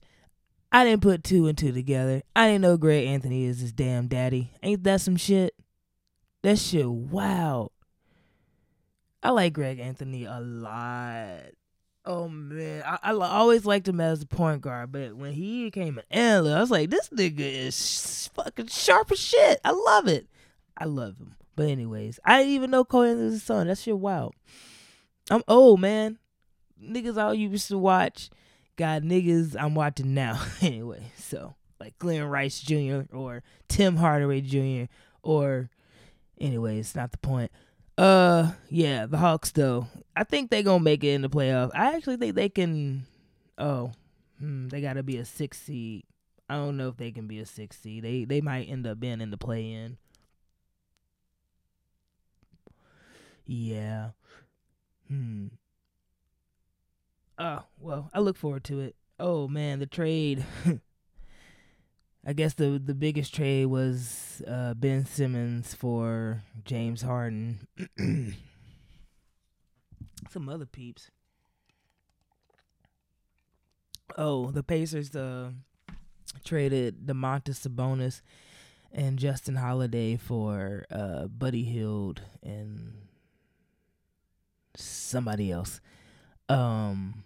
I 0.71 0.83
didn't 0.83 1.01
put 1.01 1.23
two 1.23 1.47
and 1.47 1.57
two 1.57 1.71
together. 1.71 2.21
I 2.35 2.47
didn't 2.47 2.61
know 2.61 2.77
Greg 2.77 3.07
Anthony 3.07 3.45
is 3.45 3.59
his 3.59 3.73
damn 3.73 4.07
daddy. 4.07 4.51
Ain't 4.63 4.83
that 4.83 5.01
some 5.01 5.17
shit? 5.17 5.53
That 6.43 6.59
shit 6.59 6.87
wow. 6.87 7.71
I 9.23 9.29
like 9.31 9.53
Greg 9.53 9.79
Anthony 9.79 10.25
a 10.25 10.39
lot. 10.39 11.51
Oh 12.05 12.27
man, 12.27 12.83
I, 12.85 12.99
I 13.01 13.11
always 13.13 13.65
liked 13.65 13.87
him 13.87 13.99
as 13.99 14.21
a 14.21 14.27
point 14.27 14.61
guard, 14.61 14.91
but 14.91 15.15
when 15.15 15.33
he 15.33 15.71
came 15.71 15.97
an 15.97 16.03
analyst, 16.11 16.55
I 16.55 16.59
was 16.59 16.71
like, 16.71 16.89
this 16.91 17.09
nigga 17.09 17.39
is 17.39 18.29
fucking 18.35 18.67
sharp 18.67 19.11
as 19.11 19.19
shit. 19.19 19.59
I 19.65 19.71
love 19.71 20.07
it. 20.07 20.27
I 20.77 20.85
love 20.85 21.17
him. 21.17 21.35
But 21.55 21.69
anyways, 21.69 22.19
I 22.23 22.39
didn't 22.39 22.53
even 22.53 22.69
know 22.69 22.83
Cole 22.83 23.03
is 23.03 23.33
his 23.33 23.43
son. 23.43 23.67
That 23.67 23.79
shit 23.79 23.97
wild. 23.97 24.35
I'm 25.31 25.41
old, 25.47 25.79
man. 25.79 26.19
Niggas 26.81 27.17
I 27.17 27.31
used 27.33 27.69
to 27.69 27.77
watch 27.77 28.29
got 28.75 29.01
niggas 29.01 29.55
I'm 29.59 29.75
watching 29.75 30.13
now. 30.13 30.41
anyway, 30.61 31.11
so 31.17 31.55
like 31.79 31.97
Glen 31.99 32.23
Rice 32.23 32.59
Jr. 32.59 33.01
or 33.13 33.43
Tim 33.67 33.97
Hardaway 33.97 34.41
Jr. 34.41 34.91
or 35.23 35.69
anyway, 36.39 36.79
it's 36.79 36.95
not 36.95 37.11
the 37.11 37.17
point. 37.17 37.51
Uh, 37.97 38.51
yeah, 38.69 39.05
the 39.05 39.17
Hawks 39.17 39.51
though. 39.51 39.88
I 40.15 40.23
think 40.23 40.49
they 40.49 40.63
gonna 40.63 40.83
make 40.83 41.03
it 41.03 41.13
in 41.13 41.21
the 41.21 41.29
playoff. 41.29 41.71
I 41.73 41.95
actually 41.95 42.17
think 42.17 42.35
they 42.35 42.49
can. 42.49 43.05
Oh, 43.57 43.91
hmm, 44.39 44.67
they 44.67 44.81
gotta 44.81 45.03
be 45.03 45.17
a 45.17 45.25
six 45.25 45.59
seed. 45.59 46.03
I 46.49 46.55
don't 46.55 46.77
know 46.77 46.89
if 46.89 46.97
they 46.97 47.11
can 47.11 47.27
be 47.27 47.39
a 47.39 47.45
six 47.45 47.79
seed. 47.79 48.03
They 48.03 48.25
they 48.25 48.41
might 48.41 48.69
end 48.69 48.85
up 48.85 48.99
being 48.99 49.21
in 49.21 49.31
the 49.31 49.38
play 49.38 49.71
in. 49.71 49.97
Yeah. 53.45 54.09
Hmm. 55.07 55.47
Oh 57.38 57.63
well, 57.86 58.10
I 58.13 58.19
look 58.19 58.36
forward 58.36 58.63
to 58.65 58.80
it. 58.80 58.95
Oh 59.19 59.48
man, 59.48 59.78
the 59.78 59.86
trade. 59.86 60.43
I 62.26 62.34
guess 62.34 62.56
the 62.56 62.82
the 62.84 62.95
biggest 62.95 63.36
trade 63.36 63.67
was 63.67 64.41
uh, 64.48 64.74
Ben 64.74 65.06
Simmons 65.06 65.76
for 65.76 66.41
James 66.63 67.04
Harden. 67.04 67.67
Some 70.32 70.50
other 70.50 70.65
peeps. 70.65 71.12
Oh, 74.17 74.50
the 74.50 74.63
Pacers 74.63 75.15
uh, 75.15 75.52
traded 76.43 77.06
Domantas 77.06 77.67
Sabonis 77.67 78.21
and 78.91 79.19
Justin 79.19 79.58
Holiday 79.58 80.17
for 80.17 80.86
uh, 80.89 81.28
Buddy 81.28 81.63
Hield 81.63 82.21
and 82.41 82.93
somebody 84.76 85.52
else. 85.52 85.82
Um, 86.50 87.24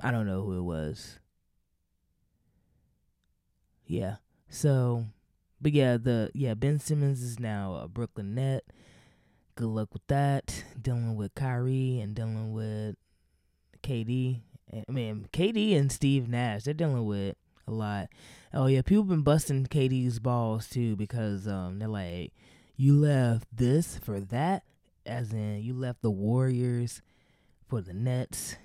I 0.00 0.10
don't 0.10 0.26
know 0.26 0.42
who 0.42 0.58
it 0.58 0.62
was. 0.62 1.18
Yeah. 3.86 4.16
So, 4.48 5.06
but 5.60 5.72
yeah, 5.72 5.96
the 5.96 6.30
yeah 6.34 6.54
Ben 6.54 6.78
Simmons 6.78 7.22
is 7.22 7.40
now 7.40 7.74
a 7.82 7.88
Brooklyn 7.88 8.34
Net. 8.34 8.64
Good 9.56 9.66
luck 9.66 9.88
with 9.92 10.06
that. 10.06 10.64
Dealing 10.80 11.16
with 11.16 11.34
Kyrie 11.34 12.00
and 12.00 12.14
dealing 12.14 12.52
with 12.52 12.96
KD. 13.82 14.42
I 14.72 14.92
mean, 14.92 15.28
KD 15.32 15.76
and 15.76 15.90
Steve 15.90 16.28
Nash. 16.28 16.64
They're 16.64 16.74
dealing 16.74 17.06
with 17.06 17.36
a 17.66 17.72
lot. 17.72 18.08
Oh 18.52 18.66
yeah, 18.66 18.82
people 18.82 19.04
been 19.04 19.22
busting 19.22 19.66
KD's 19.66 20.20
balls 20.20 20.68
too 20.68 20.94
because 20.96 21.48
um 21.48 21.78
they're 21.78 21.88
like, 21.88 22.32
you 22.76 22.94
left 22.94 23.48
this 23.52 23.98
for 23.98 24.20
that, 24.20 24.62
as 25.04 25.32
in 25.32 25.60
you 25.62 25.74
left 25.74 26.02
the 26.02 26.10
Warriors 26.10 27.02
for 27.66 27.80
the 27.80 27.92
Nets. 27.92 28.56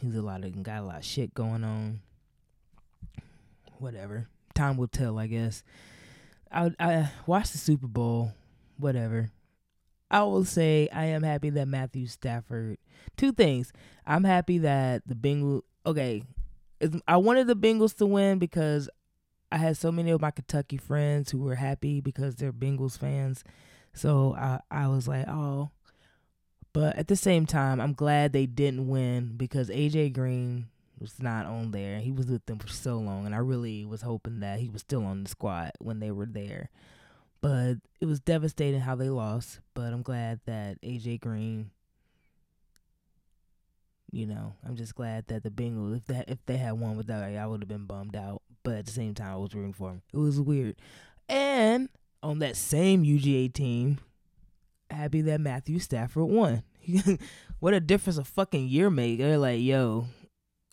He's 0.00 0.14
a 0.14 0.22
lot 0.22 0.44
of 0.44 0.62
got 0.62 0.82
a 0.82 0.86
lot 0.86 0.98
of 0.98 1.04
shit 1.04 1.34
going 1.34 1.64
on. 1.64 2.00
Whatever 3.78 4.28
time 4.56 4.76
will 4.76 4.88
tell, 4.88 5.18
I 5.18 5.28
guess. 5.28 5.62
I 6.50 6.72
I 6.80 7.10
watched 7.26 7.52
the 7.52 7.58
Super 7.58 7.86
Bowl, 7.86 8.32
whatever. 8.78 9.30
I 10.10 10.22
will 10.22 10.44
say 10.44 10.88
I 10.92 11.06
am 11.06 11.22
happy 11.22 11.50
that 11.50 11.68
Matthew 11.68 12.06
Stafford. 12.06 12.78
Two 13.16 13.32
things. 13.32 13.72
I'm 14.06 14.24
happy 14.24 14.58
that 14.58 15.02
the 15.06 15.14
Bengals. 15.14 15.62
Okay, 15.84 16.22
I 17.06 17.16
wanted 17.18 17.46
the 17.46 17.56
Bengals 17.56 17.96
to 17.98 18.06
win 18.06 18.38
because 18.38 18.88
I 19.52 19.58
had 19.58 19.76
so 19.76 19.92
many 19.92 20.10
of 20.10 20.20
my 20.20 20.30
Kentucky 20.30 20.76
friends 20.76 21.30
who 21.30 21.38
were 21.38 21.54
happy 21.54 22.00
because 22.00 22.36
they're 22.36 22.52
Bengals 22.52 22.98
fans. 22.98 23.44
So 23.94 24.34
I 24.34 24.60
I 24.70 24.88
was 24.88 25.06
like, 25.06 25.28
oh. 25.28 25.70
But 26.76 26.98
at 26.98 27.08
the 27.08 27.16
same 27.16 27.46
time, 27.46 27.80
I'm 27.80 27.94
glad 27.94 28.34
they 28.34 28.44
didn't 28.44 28.86
win 28.86 29.32
because 29.38 29.70
AJ 29.70 30.12
Green 30.12 30.66
was 31.00 31.14
not 31.22 31.46
on 31.46 31.70
there. 31.70 32.00
He 32.00 32.12
was 32.12 32.26
with 32.26 32.44
them 32.44 32.58
for 32.58 32.68
so 32.68 32.98
long, 32.98 33.24
and 33.24 33.34
I 33.34 33.38
really 33.38 33.86
was 33.86 34.02
hoping 34.02 34.40
that 34.40 34.60
he 34.60 34.68
was 34.68 34.82
still 34.82 35.06
on 35.06 35.22
the 35.22 35.30
squad 35.30 35.70
when 35.78 36.00
they 36.00 36.10
were 36.10 36.26
there. 36.26 36.68
But 37.40 37.76
it 37.98 38.04
was 38.04 38.20
devastating 38.20 38.80
how 38.80 38.94
they 38.94 39.08
lost. 39.08 39.60
But 39.72 39.94
I'm 39.94 40.02
glad 40.02 40.40
that 40.44 40.78
AJ 40.82 41.22
Green. 41.22 41.70
You 44.12 44.26
know, 44.26 44.56
I'm 44.62 44.76
just 44.76 44.94
glad 44.94 45.28
that 45.28 45.44
the 45.44 45.50
Bengals, 45.50 45.96
if 45.96 46.04
that 46.08 46.28
if 46.28 46.44
they 46.44 46.58
had 46.58 46.72
won 46.72 46.98
without, 46.98 47.24
I 47.24 47.46
would 47.46 47.62
have 47.62 47.68
been 47.68 47.86
bummed 47.86 48.16
out. 48.16 48.42
But 48.64 48.74
at 48.74 48.84
the 48.84 48.92
same 48.92 49.14
time, 49.14 49.32
I 49.32 49.36
was 49.36 49.54
rooting 49.54 49.72
for 49.72 49.92
him. 49.92 50.02
It 50.12 50.18
was 50.18 50.38
weird. 50.42 50.76
And 51.26 51.88
on 52.22 52.40
that 52.40 52.54
same 52.54 53.02
UGA 53.02 53.54
team, 53.54 53.98
happy 54.90 55.20
that 55.22 55.40
Matthew 55.40 55.78
Stafford 55.78 56.28
won. 56.28 56.62
what 57.60 57.74
a 57.74 57.80
difference 57.80 58.18
a 58.18 58.24
fucking 58.24 58.68
year 58.68 58.90
made. 58.90 59.20
They're 59.20 59.38
like, 59.38 59.60
yo, 59.60 60.06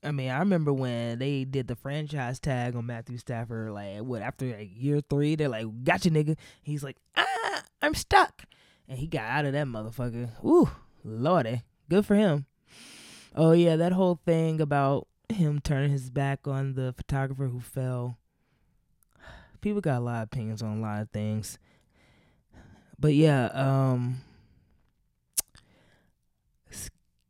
I 0.04 0.12
mean, 0.12 0.30
I 0.30 0.40
remember 0.40 0.74
when 0.74 1.20
they 1.20 1.46
did 1.46 1.68
the 1.68 1.76
franchise 1.76 2.40
tag 2.40 2.76
on 2.76 2.86
Matthew 2.86 3.18
Stafford, 3.18 3.72
like 3.72 4.00
what 4.02 4.22
after 4.22 4.46
like 4.48 4.72
year 4.74 5.02
three, 5.10 5.36
they're 5.36 5.48
like, 5.48 5.66
"Gotcha, 5.84 6.10
nigga." 6.10 6.38
He's 6.62 6.84
like, 6.84 6.98
"Ah, 7.16 7.64
I'm 7.82 7.94
stuck," 7.94 8.44
and 8.88 9.00
he 9.00 9.08
got 9.08 9.24
out 9.24 9.46
of 9.46 9.54
that 9.54 9.66
motherfucker. 9.66 10.30
Ooh, 10.44 10.70
lordy, 11.06 11.62
good 11.90 12.06
for 12.06 12.16
him. 12.16 12.46
Oh 13.34 13.54
yeah, 13.54 13.78
that 13.78 13.94
whole 13.94 14.20
thing 14.26 14.60
about 14.60 15.08
him 15.30 15.62
turning 15.62 15.92
his 15.92 16.10
back 16.10 16.48
on 16.48 16.74
the 16.74 16.94
photographer 16.98 17.48
who 17.48 17.62
fell. 17.62 18.18
People 19.62 19.82
got 19.82 20.00
a 20.00 20.04
lot 20.04 20.18
of 20.18 20.24
opinions 20.24 20.62
on 20.62 20.80
a 20.80 20.82
lot 20.82 21.02
of 21.02 21.12
things, 21.12 21.58
but 23.04 23.14
yeah, 23.14 23.48
um, 23.48 24.22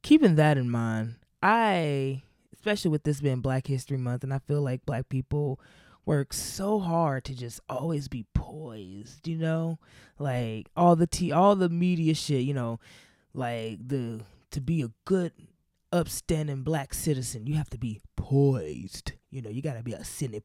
keeping 0.04 0.36
that 0.36 0.56
in 0.56 0.70
mind, 0.70 1.16
I 1.42 2.22
especially 2.54 2.92
with 2.92 3.02
this 3.02 3.22
being 3.22 3.42
Black 3.42 3.66
History 3.66 3.98
Month, 3.98 4.24
and 4.24 4.32
I 4.32 4.38
feel 4.38 4.62
like 4.62 4.86
Black 4.86 5.10
people 5.10 5.60
work 6.06 6.32
so 6.32 6.78
hard 6.78 7.24
to 7.24 7.34
just 7.34 7.60
always 7.68 8.08
be 8.08 8.24
poised, 8.36 9.28
you 9.28 9.36
know, 9.36 9.80
like 10.20 10.68
all 10.78 10.96
the 10.96 11.08
t 11.08 11.32
all 11.32 11.56
the 11.56 11.70
media 11.70 12.14
shit, 12.14 12.44
you 12.44 12.54
know, 12.54 12.80
like 13.34 13.80
the 13.88 14.22
to 14.52 14.62
be 14.62 14.84
a 14.84 14.92
good 15.06 15.32
upstanding 15.94 16.64
black 16.64 16.94
citizen, 16.94 17.46
you 17.46 17.54
have 17.56 17.70
to 17.70 17.78
be 17.78 18.02
poised. 18.16 19.14
You 19.30 19.42
know, 19.42 19.50
you 19.50 19.62
gotta 19.62 19.84
be 19.84 19.94
a 19.94 20.04
Sidney 20.04 20.42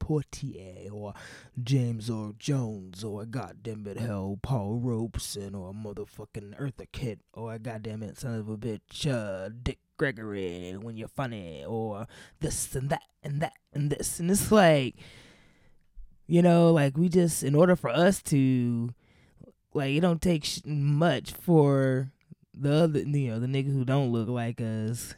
or 0.92 1.14
James 1.62 2.11
Earl 2.11 2.34
Jones 2.38 3.02
or 3.02 3.24
goddamn 3.24 3.87
it 3.87 3.98
hell 3.98 4.38
Paul 4.42 4.76
Robeson 4.76 5.54
or 5.54 5.70
a 5.70 5.72
motherfucking 5.72 6.58
Eartha 6.61 6.87
Kitt 6.92 7.20
or 7.32 7.54
a 7.54 7.58
goddamn 7.58 8.02
it 8.02 8.18
son 8.18 8.34
of 8.34 8.48
a 8.48 8.56
bitch 8.56 9.11
uh, 9.11 9.50
Dick 9.62 9.78
Gregory 9.96 10.76
when 10.80 10.96
you're 10.96 11.08
funny 11.08 11.64
or 11.66 12.06
this 12.40 12.74
and 12.74 12.90
that 12.90 13.02
and 13.22 13.40
that 13.40 13.54
and 13.72 13.90
this 13.90 14.20
and 14.20 14.30
it's 14.30 14.52
like 14.52 14.94
you 16.26 16.40
know 16.40 16.70
like 16.70 16.96
we 16.96 17.08
just 17.08 17.42
in 17.42 17.54
order 17.54 17.74
for 17.74 17.90
us 17.90 18.22
to 18.22 18.90
like 19.74 19.90
it 19.96 20.00
don't 20.00 20.22
take 20.22 20.44
sh- 20.44 20.61
much 20.64 21.32
for 21.32 22.12
the 22.54 22.72
other 22.72 23.00
you 23.00 23.30
know 23.30 23.40
the 23.40 23.46
niggas 23.46 23.72
who 23.72 23.84
don't 23.84 24.12
look 24.12 24.28
like 24.28 24.61
us 24.61 25.14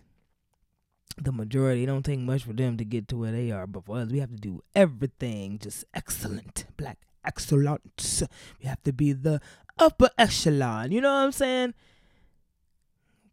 the 1.17 1.33
majority 1.33 1.83
it 1.83 1.87
don't 1.87 2.05
take 2.05 2.21
much 2.21 2.45
for 2.45 2.53
them 2.53 2.77
to 2.77 2.85
get 2.85 3.09
to 3.09 3.17
where 3.17 3.33
they 3.33 3.51
are 3.51 3.67
but 3.67 3.85
for 3.85 3.99
us 3.99 4.11
we 4.11 4.21
have 4.21 4.31
to 4.31 4.37
do 4.37 4.63
everything 4.75 5.59
just 5.59 5.85
excellent 5.93 6.65
black 6.77 6.99
excellence 7.25 8.23
we 8.61 8.67
have 8.67 8.83
to 8.83 8.93
be 8.93 9.13
the 9.13 9.41
upper 9.79 10.09
echelon 10.17 10.93
you 10.93 11.01
know 11.01 11.13
what 11.13 11.25
i'm 11.25 11.33
saying 11.33 11.75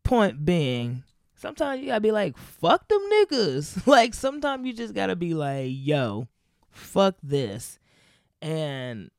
point 0.04 0.44
being 0.44 1.04
sometimes 1.38 1.80
you 1.82 1.88
gotta 1.88 2.02
be 2.02 2.12
like, 2.12 2.38
fuck 2.38 2.88
them 2.90 3.02
niggas. 3.12 3.88
like 3.88 4.13
sometimes 4.13 4.66
you 4.66 4.74
just 4.74 4.94
gotta 4.94 5.16
be 5.16 5.34
like, 5.34 5.70
yo, 5.72 6.28
fuck 6.70 7.16
this. 7.24 7.80
And 8.42 9.10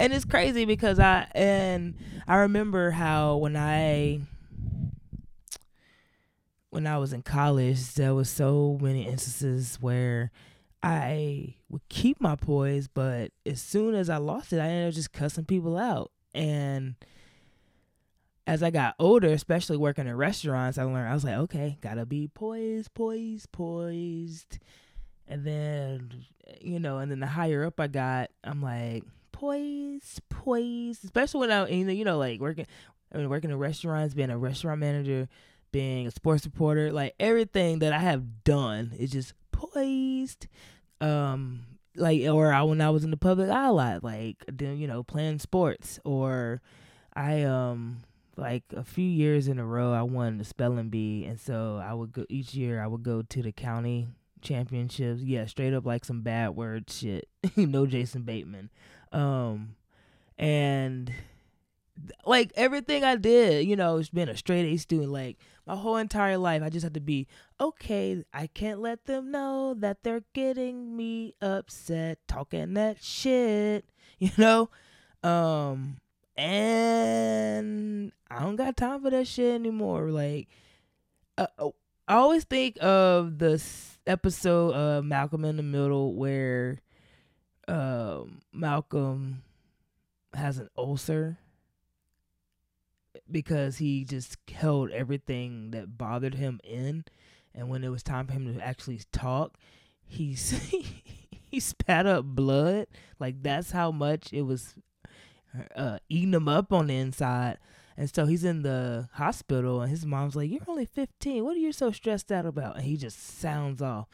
and 0.00 0.12
it's 0.12 0.24
crazy 0.24 0.64
because 0.64 0.98
I 0.98 1.26
and 1.34 1.94
I 2.26 2.36
remember 2.36 2.90
how 2.90 3.36
when 3.36 3.56
I 3.56 4.20
when 6.70 6.86
I 6.86 6.98
was 6.98 7.12
in 7.12 7.22
college, 7.22 7.94
there 7.94 8.14
was 8.14 8.28
so 8.28 8.78
many 8.80 9.06
instances 9.06 9.78
where 9.80 10.30
I 10.82 11.56
would 11.68 11.88
keep 11.88 12.20
my 12.20 12.36
poise, 12.36 12.88
but 12.88 13.32
as 13.44 13.60
soon 13.60 13.94
as 13.94 14.10
I 14.10 14.18
lost 14.18 14.52
it, 14.52 14.60
I 14.60 14.68
ended 14.68 14.88
up 14.88 14.94
just 14.94 15.12
cussing 15.12 15.44
people 15.44 15.76
out. 15.76 16.10
And 16.34 16.96
as 18.46 18.62
I 18.62 18.70
got 18.70 18.94
older, 18.98 19.28
especially 19.28 19.76
working 19.76 20.06
in 20.06 20.16
restaurants, 20.16 20.78
I 20.78 20.84
learned 20.84 21.08
I 21.08 21.14
was 21.14 21.24
like, 21.24 21.34
okay, 21.34 21.78
gotta 21.80 22.06
be 22.06 22.28
poised, 22.28 22.94
poised, 22.94 23.50
poised. 23.52 24.58
And 25.26 25.44
then, 25.44 26.24
you 26.60 26.78
know, 26.78 26.98
and 26.98 27.10
then 27.10 27.20
the 27.20 27.26
higher 27.26 27.64
up 27.64 27.80
I 27.80 27.88
got, 27.88 28.30
I'm 28.44 28.62
like, 28.62 29.02
poised, 29.32 30.20
poised. 30.28 31.04
Especially 31.04 31.40
when 31.40 31.50
I, 31.50 31.68
you 31.68 31.84
know, 31.84 31.92
you 31.92 32.04
know, 32.04 32.18
like 32.18 32.40
working, 32.40 32.66
I 33.12 33.18
mean, 33.18 33.28
working 33.28 33.50
in 33.50 33.58
restaurants, 33.58 34.14
being 34.14 34.30
a 34.30 34.38
restaurant 34.38 34.78
manager, 34.78 35.28
being 35.72 36.06
a 36.06 36.10
sports 36.10 36.44
reporter, 36.44 36.92
like 36.92 37.14
everything 37.20 37.80
that 37.80 37.92
I 37.92 37.98
have 37.98 38.44
done 38.44 38.92
is 38.98 39.10
just 39.10 39.34
poised. 39.52 40.46
Um, 41.00 41.66
like, 41.94 42.22
or 42.22 42.52
I, 42.52 42.62
when 42.62 42.80
I 42.80 42.90
was 42.90 43.04
in 43.04 43.10
the 43.10 43.16
public 43.16 43.50
eye 43.50 43.66
a 43.66 43.72
lot, 43.72 44.04
like, 44.04 44.44
doing 44.54 44.78
you 44.78 44.86
know, 44.86 45.02
playing 45.02 45.38
sports, 45.38 45.98
or 46.04 46.60
I, 47.14 47.42
um, 47.42 48.02
like 48.36 48.64
a 48.74 48.84
few 48.84 49.06
years 49.06 49.48
in 49.48 49.58
a 49.58 49.64
row 49.64 49.92
I 49.92 50.02
won 50.02 50.38
the 50.38 50.44
spelling 50.44 50.90
bee 50.90 51.24
and 51.24 51.40
so 51.40 51.82
I 51.82 51.94
would 51.94 52.12
go 52.12 52.24
each 52.28 52.54
year 52.54 52.82
I 52.82 52.86
would 52.86 53.02
go 53.02 53.22
to 53.22 53.42
the 53.42 53.52
county 53.52 54.08
championships. 54.42 55.22
Yeah, 55.22 55.46
straight 55.46 55.72
up 55.74 55.86
like 55.86 56.04
some 56.04 56.22
bad 56.22 56.50
word 56.50 56.90
shit. 56.90 57.28
no 57.56 57.86
Jason 57.86 58.22
Bateman. 58.22 58.70
Um 59.12 59.76
and 60.38 61.12
like 62.24 62.52
everything 62.56 63.04
I 63.04 63.16
did, 63.16 63.66
you 63.66 63.76
know, 63.76 63.98
it's 63.98 64.10
been 64.10 64.28
a 64.28 64.36
straight 64.36 64.72
A 64.72 64.76
student. 64.76 65.12
Like 65.12 65.38
my 65.66 65.76
whole 65.76 65.96
entire 65.96 66.38
life, 66.38 66.62
I 66.62 66.68
just 66.68 66.84
had 66.84 66.94
to 66.94 67.00
be 67.00 67.26
okay. 67.60 68.24
I 68.32 68.46
can't 68.48 68.80
let 68.80 69.06
them 69.06 69.30
know 69.30 69.74
that 69.78 70.02
they're 70.02 70.24
getting 70.32 70.96
me 70.96 71.34
upset, 71.40 72.18
talking 72.28 72.74
that 72.74 73.02
shit, 73.02 73.84
you 74.18 74.30
know. 74.36 74.70
Um, 75.22 75.96
and 76.36 78.12
I 78.30 78.40
don't 78.40 78.56
got 78.56 78.76
time 78.76 79.02
for 79.02 79.10
that 79.10 79.26
shit 79.26 79.54
anymore. 79.54 80.10
Like, 80.10 80.48
uh, 81.38 81.46
oh, 81.58 81.74
I 82.06 82.14
always 82.14 82.44
think 82.44 82.78
of 82.80 83.38
the 83.38 83.62
episode 84.06 84.74
of 84.74 85.04
Malcolm 85.04 85.44
in 85.44 85.56
the 85.56 85.62
Middle 85.62 86.14
where 86.14 86.80
um, 87.66 88.40
Malcolm 88.52 89.42
has 90.34 90.58
an 90.58 90.68
ulcer 90.76 91.38
because 93.30 93.78
he 93.78 94.04
just 94.04 94.36
held 94.52 94.90
everything 94.90 95.70
that 95.72 95.98
bothered 95.98 96.34
him 96.34 96.60
in, 96.64 97.04
and 97.54 97.68
when 97.68 97.84
it 97.84 97.88
was 97.88 98.02
time 98.02 98.26
for 98.26 98.32
him 98.32 98.52
to 98.52 98.60
actually 98.64 99.00
talk, 99.12 99.58
he's 100.04 100.50
he 101.50 101.60
spat 101.60 102.06
up 102.06 102.24
blood. 102.24 102.86
Like 103.18 103.42
that's 103.42 103.70
how 103.70 103.90
much 103.90 104.32
it 104.32 104.42
was 104.42 104.74
uh, 105.74 105.98
eating 106.08 106.34
him 106.34 106.48
up 106.48 106.72
on 106.72 106.88
the 106.88 106.96
inside. 106.96 107.58
And 107.96 108.12
so 108.14 108.26
he's 108.26 108.44
in 108.44 108.62
the 108.62 109.08
hospital, 109.14 109.80
and 109.80 109.90
his 109.90 110.04
mom's 110.04 110.36
like, 110.36 110.50
"You're 110.50 110.60
only 110.68 110.84
15. 110.84 111.42
What 111.44 111.56
are 111.56 111.60
you 111.60 111.72
so 111.72 111.90
stressed 111.90 112.30
out 112.30 112.44
about?" 112.44 112.76
And 112.76 112.84
he 112.84 112.96
just 112.96 113.18
sounds 113.18 113.80
off. 113.80 114.06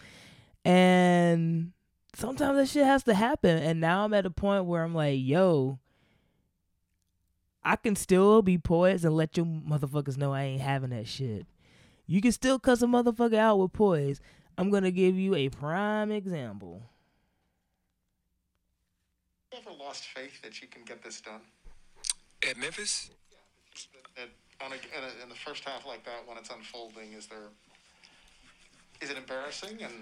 And 0.65 1.73
sometimes 2.15 2.59
that 2.59 2.69
shit 2.69 2.87
has 2.87 3.03
to 3.05 3.15
happen. 3.15 3.59
And 3.59 3.81
now 3.81 4.05
I'm 4.05 4.15
at 4.15 4.27
a 4.27 4.31
point 4.31 4.67
where 4.67 4.85
I'm 4.85 4.95
like, 4.95 5.19
"Yo, 5.21 5.81
I 7.65 7.77
can 7.77 7.97
still 7.97 8.43
be 8.43 8.59
poised 8.59 9.05
and 9.05 9.17
let 9.17 9.37
you 9.37 9.45
motherfuckers 9.45 10.17
know 10.17 10.33
I 10.33 10.43
ain't 10.43 10.63
having 10.63 10.91
that 10.91 11.07
shit. 11.07 11.47
You 12.07 12.21
can 12.21 12.33
still 12.33 12.59
cuss 12.59 12.83
a 12.83 12.87
motherfucker 12.87 13.37
out 13.37 13.59
with 13.59 13.73
poise. 13.73 14.21
I'm 14.59 14.71
gonna 14.71 14.91
give 14.91 15.17
you 15.17 15.35
a 15.35 15.49
prime 15.49 16.11
example." 16.11 16.83
you 19.53 19.59
ever 19.59 19.77
lost 19.79 20.05
faith 20.05 20.41
that 20.43 20.63
you 20.63 20.69
can 20.69 20.83
get 20.83 21.03
this 21.03 21.21
done? 21.21 21.41
At 22.49 22.57
Memphis? 22.57 23.11
At, 24.17 24.29
on 24.65 24.73
a, 24.73 24.75
in, 24.75 25.05
a, 25.05 25.23
in 25.23 25.29
the 25.29 25.35
first 25.35 25.65
half 25.65 25.87
like 25.87 26.05
that, 26.05 26.27
when 26.27 26.39
it's 26.39 26.51
unfolding, 26.51 27.13
is 27.13 27.27
there 27.27 27.51
is 29.01 29.11
it 29.11 29.17
embarrassing? 29.17 29.83
And 29.83 29.93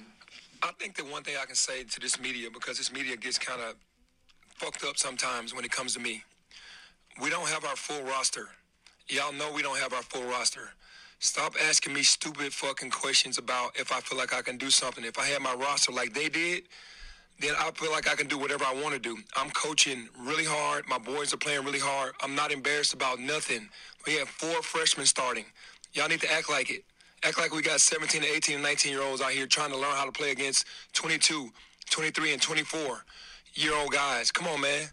I 0.63 0.73
think 0.79 0.97
the 0.97 1.05
one 1.05 1.23
thing 1.23 1.35
I 1.41 1.47
can 1.47 1.55
say 1.55 1.85
to 1.85 2.01
this 2.01 2.21
media, 2.21 2.49
because 2.53 2.77
this 2.79 2.93
media 2.93 3.17
gets 3.17 3.39
kind 3.39 3.61
of 3.61 3.75
fucked 4.57 4.85
up 4.85 4.99
sometimes 4.99 5.55
when 5.55 5.65
it 5.65 5.71
comes 5.71 5.95
to 5.95 6.01
me, 6.01 6.23
we 7.21 7.31
don't 7.31 7.49
have 7.49 7.65
our 7.65 7.77
full 7.77 8.03
roster. 8.03 8.49
Y'all 9.09 9.33
know 9.33 9.53
we 9.53 9.63
don't 9.63 9.79
have 9.79 9.93
our 9.93 10.03
full 10.03 10.25
roster. 10.25 10.71
Stop 11.19 11.55
asking 11.69 11.93
me 11.93 12.03
stupid 12.03 12.53
fucking 12.53 12.91
questions 12.91 13.37
about 13.37 13.79
if 13.79 13.93
I 13.93 14.01
feel 14.01 14.17
like 14.17 14.33
I 14.33 14.41
can 14.41 14.57
do 14.57 14.71
something. 14.71 15.05
If 15.05 15.19
I 15.19 15.25
had 15.25 15.43
my 15.43 15.55
roster 15.55 15.93
like 15.93 16.15
they 16.15 16.29
did, 16.31 16.63
then 17.41 17.53
I 17.59 17.71
feel 17.73 17.91
like 17.91 18.09
I 18.09 18.15
can 18.15 18.27
do 18.27 18.39
whatever 18.39 18.65
I 18.65 18.75
want 18.75 18.95
to 18.95 18.99
do. 18.99 19.19
I'm 19.37 19.51
coaching 19.51 20.09
really 20.19 20.45
hard. 20.45 20.89
My 20.89 20.99
boys 20.99 21.35
are 21.35 21.37
playing 21.37 21.65
really 21.65 21.79
hard. 21.79 22.13
I'm 22.23 22.35
not 22.35 22.53
embarrassed 22.53 22.95
about 22.95 23.19
nothing. 23.19 23.69
We 24.07 24.15
have 24.15 24.29
four 24.29 24.63
freshmen 24.63 25.07
starting. 25.07 25.45
Y'all 25.93 26.09
need 26.09 26.21
to 26.21 26.33
act 26.33 26.49
like 26.49 26.71
it. 26.71 26.85
Act 27.23 27.39
like 27.39 27.53
we 27.55 27.61
got 27.61 27.81
17 27.81 28.23
to 28.23 28.27
18 28.27 28.55
and 28.55 28.65
19 28.65 28.93
year 28.93 29.03
olds 29.03 29.21
out 29.21 29.33
here 29.33 29.47
trying 29.47 29.71
to 29.71 29.77
learn 29.77 29.95
how 29.95 30.07
to 30.07 30.13
play 30.13 30.31
against 30.31 30.67
22, 30.95 31.51
23, 31.91 32.33
and 32.33 32.41
24 32.41 33.05
year 33.55 33.75
old 33.75 33.93
guys. 33.93 34.31
Come 34.31 34.47
on, 34.47 34.61
man. 34.61 34.89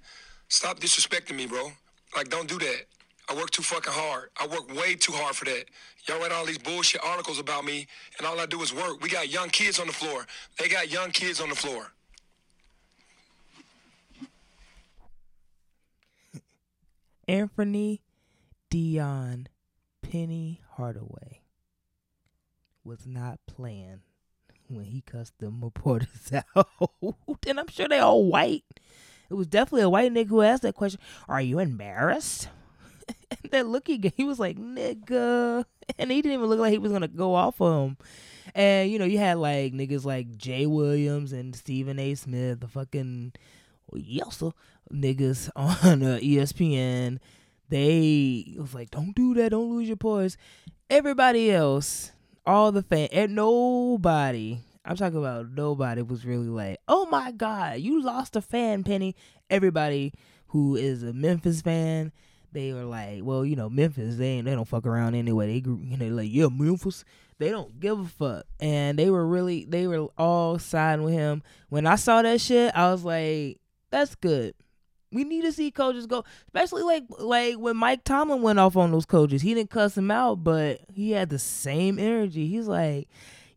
Stop 0.50 0.80
disrespecting 0.80 1.36
me, 1.36 1.46
bro. 1.46 1.72
Like, 2.16 2.30
don't 2.30 2.48
do 2.48 2.58
that. 2.60 2.86
I 3.30 3.36
work 3.36 3.50
too 3.52 3.62
fucking 3.62 3.92
hard. 3.94 4.30
I 4.40 4.48
work 4.48 4.74
way 4.74 4.96
too 4.96 5.12
hard 5.12 5.36
for 5.36 5.46
that. 5.46 5.66
Y'all 6.08 6.20
write 6.20 6.32
all 6.32 6.46
these 6.46 6.58
bullshit 6.58 7.04
articles 7.04 7.40
about 7.40 7.66
me, 7.66 7.88
and 8.18 8.26
all 8.26 8.40
I 8.40 8.46
do 8.46 8.62
is 8.62 8.74
work. 8.74 9.04
We 9.04 9.10
got 9.10 9.30
young 9.30 9.50
kids 9.50 9.80
on 9.80 9.88
the 9.88 9.94
floor. 9.94 10.26
They 10.58 10.70
got 10.70 10.90
young 10.90 11.12
kids 11.12 11.42
on 11.42 11.50
the 11.50 11.56
floor. 11.56 11.92
Anthony 17.28 18.02
Deon 18.72 19.48
Penny 20.02 20.62
Hardaway 20.76 21.42
was 22.86 23.06
not 23.06 23.40
playing 23.46 24.02
when 24.70 24.86
he 24.86 25.02
cussed 25.02 25.38
them 25.40 25.60
reporters 25.64 26.32
out. 26.34 26.70
and 27.48 27.60
I'm 27.60 27.68
sure 27.68 27.90
they 27.90 28.00
all 28.00 28.24
white. 28.24 28.64
It 29.30 29.34
was 29.34 29.48
definitely 29.48 29.82
a 29.82 29.90
white 29.90 30.14
nigga 30.14 30.30
who 30.30 30.42
asked 30.42 30.64
that 30.64 30.76
question. 30.76 31.00
Are 31.28 31.42
you 31.42 31.60
embarrassed? 31.60 32.50
and 33.32 33.52
that 33.52 33.68
look 33.68 33.88
he 33.88 33.98
gave, 33.98 34.14
he 34.16 34.24
was 34.24 34.40
like, 34.40 34.58
nigga. 34.58 35.66
And 35.98 36.12
he 36.12 36.22
didn't 36.22 36.34
even 36.34 36.48
look 36.48 36.60
like 36.60 36.72
he 36.72 36.78
was 36.78 36.92
gonna 36.92 37.08
go 37.08 37.36
off 37.36 37.62
of 37.62 37.90
him. 37.90 37.98
And 38.56 38.92
you 38.92 39.00
know, 39.00 39.06
you 39.06 39.18
had 39.18 39.38
like 39.38 39.74
niggas 39.74 40.06
like 40.06 40.38
Jay 40.38 40.66
Williams 40.66 41.34
and 41.34 41.56
Stephen 41.56 42.00
A. 42.00 42.16
Smith, 42.16 42.62
the 42.62 42.68
fucking 42.68 43.34
Yelsa 43.94 44.54
niggas 44.92 45.50
on 45.56 46.04
uh, 46.04 46.20
ESPN. 46.22 47.20
They 47.70 48.56
was 48.58 48.74
like, 48.74 48.92
"Don't 48.92 49.14
do 49.14 49.34
that. 49.36 49.50
Don't 49.50 49.70
lose 49.70 49.88
your 49.88 49.98
poise." 49.98 50.38
Everybody 50.90 51.52
else, 51.52 52.14
all 52.46 52.72
the 52.72 52.82
fan, 52.82 53.10
and 53.12 53.36
nobody. 53.36 54.60
I'm 54.88 54.96
talking 54.96 55.20
about 55.20 55.52
nobody 55.52 56.02
was 56.02 56.26
really 56.26 56.48
like, 56.48 56.80
"Oh 56.88 57.06
my 57.08 57.32
god, 57.32 57.80
you 57.80 58.02
lost 58.02 58.36
a 58.36 58.42
fan, 58.42 58.84
Penny." 58.84 59.16
Everybody 59.50 60.14
who 60.48 60.76
is 60.76 61.04
a 61.04 61.14
Memphis 61.14 61.62
fan, 61.62 62.12
they 62.52 62.74
were 62.74 62.86
like, 62.86 63.24
"Well, 63.24 63.46
you 63.46 63.56
know, 63.56 63.70
Memphis, 63.70 64.16
they 64.18 64.28
ain't, 64.28 64.46
they 64.46 64.56
don't 64.56 64.68
fuck 64.68 64.86
around 64.86 65.16
anyway. 65.16 65.48
They 65.48 65.62
grew, 65.62 65.80
you 65.84 65.98
know, 65.98 66.08
like, 66.08 66.30
yeah, 66.32 66.48
Memphis." 66.48 67.04
They 67.40 67.50
don't 67.50 67.80
give 67.80 68.00
a 68.00 68.06
fuck. 68.06 68.46
And 68.60 68.98
they 68.98 69.10
were 69.10 69.26
really 69.26 69.66
they 69.66 69.88
were 69.88 70.08
all 70.18 70.58
siding 70.58 71.06
with 71.06 71.14
him. 71.14 71.44
When 71.70 71.86
I 71.86 71.96
saw 71.96 72.22
that 72.22 72.42
shit, 72.42 72.76
I 72.76 72.92
was 72.92 73.04
like, 73.04 73.60
that's 73.92 74.16
good. 74.16 74.56
We 75.12 75.24
need 75.24 75.44
to 75.44 75.52
see 75.52 75.72
coaches 75.72 76.06
go, 76.06 76.26
especially 76.48 76.84
like 76.84 77.04
like 77.20 77.56
when 77.56 77.78
Mike 77.78 78.04
Tomlin 78.04 78.42
went 78.42 78.60
off 78.60 78.76
on 78.76 78.92
those 78.92 79.06
coaches. 79.06 79.42
He 79.42 79.54
didn't 79.54 79.70
cuss 79.70 79.98
him 79.98 80.12
out, 80.12 80.44
but 80.44 80.82
he 80.92 81.12
had 81.12 81.30
the 81.30 81.40
same 81.40 82.00
energy. 82.00 82.48
He's 82.48 82.68
like, 82.68 83.08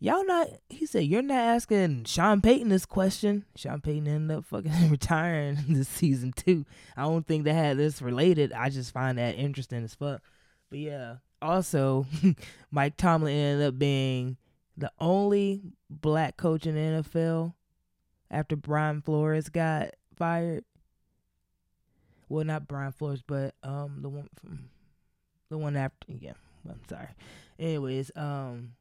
y'all 0.00 0.24
not. 0.24 0.48
He 0.68 0.86
said, 0.86 1.04
you're 1.04 1.22
not 1.22 1.38
asking 1.38 2.04
Sean 2.04 2.40
Payton 2.40 2.70
this 2.70 2.86
question. 2.86 3.44
Sean 3.54 3.80
Payton 3.80 4.08
ended 4.08 4.38
up 4.38 4.44
fucking 4.46 4.72
retiring 4.90 5.58
this 5.68 5.88
season 5.88 6.32
too. 6.32 6.64
I 6.96 7.02
don't 7.02 7.26
think 7.26 7.44
they 7.44 7.52
had 7.52 7.76
this 7.76 8.02
related. 8.02 8.52
I 8.52 8.70
just 8.70 8.92
find 8.92 9.18
that 9.18 9.36
interesting 9.36 9.84
as 9.84 9.94
fuck. 9.94 10.22
But 10.70 10.78
yeah, 10.80 11.16
also 11.40 12.06
Mike 12.70 12.96
Tomlin 12.96 13.34
ended 13.34 13.68
up 13.68 13.78
being 13.78 14.36
the 14.76 14.90
only 14.98 15.60
black 15.88 16.36
coach 16.36 16.66
in 16.66 16.74
the 16.74 17.02
NFL 17.02 17.54
after 18.30 18.56
Brian 18.56 19.02
Flores 19.02 19.48
got 19.48 19.90
fired. 20.16 20.64
Well, 22.28 22.44
not 22.44 22.68
Brian 22.68 22.92
Flores, 22.92 23.22
but 23.26 23.54
um 23.62 23.98
the 24.02 24.08
one 24.08 24.28
from 24.40 24.70
the 25.50 25.58
one 25.58 25.76
after. 25.76 26.12
Yeah, 26.12 26.34
I'm 26.68 26.80
sorry. 26.88 27.08
Anyways, 27.58 28.12
um, 28.16 28.72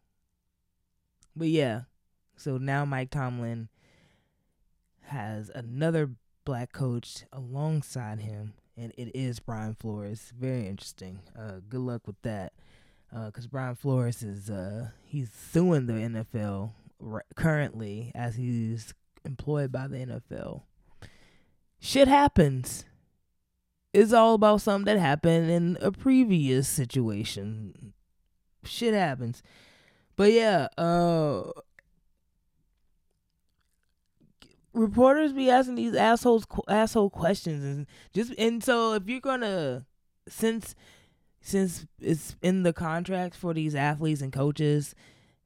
but 1.40 1.48
yeah, 1.48 1.82
so 2.38 2.58
now 2.58 2.86
Mike 2.86 3.10
Tomlin 3.10 3.70
has 5.04 5.50
another 5.54 6.12
black 6.46 6.72
coach 6.72 7.24
alongside 7.34 8.20
him, 8.20 8.54
and 8.78 8.94
it 8.98 9.12
is 9.16 9.40
Brian 9.40 9.76
Flores. 9.76 10.32
Very 10.40 10.68
interesting. 10.68 11.20
Uh, 11.38 11.62
good 11.68 11.82
luck 11.82 12.06
with 12.06 12.22
that, 12.22 12.54
because 13.12 13.46
uh, 13.46 13.50
Brian 13.52 13.76
Flores 13.76 14.22
is 14.22 14.50
uh 14.50 14.90
he's 15.04 15.32
suing 15.32 15.88
the 15.88 15.94
NFL 15.94 16.74
r- 17.04 17.26
currently 17.36 18.12
as 18.14 18.36
he's 18.36 18.94
employed 19.26 19.72
by 19.72 19.88
the 19.88 19.98
NFL 19.98 20.62
shit 21.80 22.08
happens. 22.08 22.86
It's 23.94 24.14
all 24.14 24.36
about 24.36 24.62
something 24.62 24.86
that 24.94 25.00
happened 25.00 25.50
in 25.50 25.78
a 25.82 25.92
previous 25.92 26.68
situation. 26.68 27.94
Shit 28.64 28.94
happens. 28.94 29.42
But 30.20 30.34
yeah, 30.34 30.68
uh 30.78 31.44
reporters 34.74 35.32
be 35.32 35.50
asking 35.50 35.76
these 35.76 35.96
assholes 35.96 36.46
asshole 36.68 37.10
questions 37.10 37.64
and 37.64 37.88
just 38.14 38.34
and 38.38 38.62
so 38.62 38.96
if 38.96 39.08
you're 39.08 39.22
to 39.22 39.86
since 40.28 40.76
since 41.40 41.86
it's 42.02 42.36
in 42.42 42.64
the 42.64 42.74
contracts 42.74 43.38
for 43.38 43.54
these 43.54 43.74
athletes 43.74 44.20
and 44.22 44.34
coaches 44.34 44.94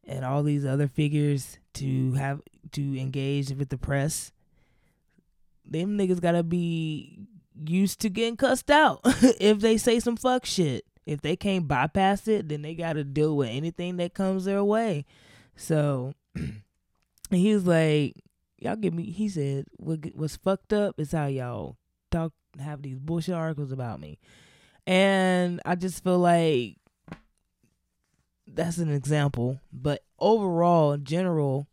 and 0.05 0.25
all 0.25 0.41
these 0.41 0.65
other 0.65 0.87
figures 0.87 1.59
to 1.73 2.13
have 2.13 2.41
to 2.71 2.99
engage 2.99 3.51
with 3.51 3.69
the 3.69 3.77
press 3.77 4.31
them 5.63 5.99
niggas 5.99 6.19
gotta 6.19 6.41
be 6.41 7.27
used 7.63 7.99
to 7.99 8.09
getting 8.09 8.37
cussed 8.37 8.71
out 8.71 9.01
if 9.05 9.59
they 9.59 9.77
say 9.77 9.99
some 9.99 10.17
fuck 10.17 10.47
shit. 10.47 10.83
If 11.05 11.21
they 11.21 11.35
can't 11.35 11.67
bypass 11.67 12.27
it, 12.27 12.49
then 12.49 12.61
they 12.61 12.75
gotta 12.75 13.03
deal 13.03 13.35
with 13.35 13.49
anything 13.49 13.97
that 13.97 14.13
comes 14.13 14.45
their 14.45 14.63
way. 14.63 15.05
So 15.55 16.13
he 17.29 17.53
was 17.53 17.65
like, 17.65 18.15
y'all 18.63 18.75
give 18.75 18.93
me. 18.93 19.11
He 19.11 19.29
said, 19.29 19.65
what, 19.77 19.99
"What's 20.15 20.37
fucked 20.37 20.73
up 20.73 20.99
is 20.99 21.11
how 21.11 21.27
y'all 21.27 21.77
talk, 22.11 22.31
have 22.59 22.81
these 22.81 22.99
bullshit 22.99 23.35
articles 23.35 23.71
about 23.71 23.99
me," 23.99 24.17
and 24.87 25.61
I 25.65 25.75
just 25.75 26.03
feel 26.03 26.19
like 26.19 26.77
that's 28.47 28.77
an 28.77 28.91
example. 28.91 29.59
But 29.71 30.03
overall, 30.19 30.93
in 30.93 31.03
general, 31.03 31.67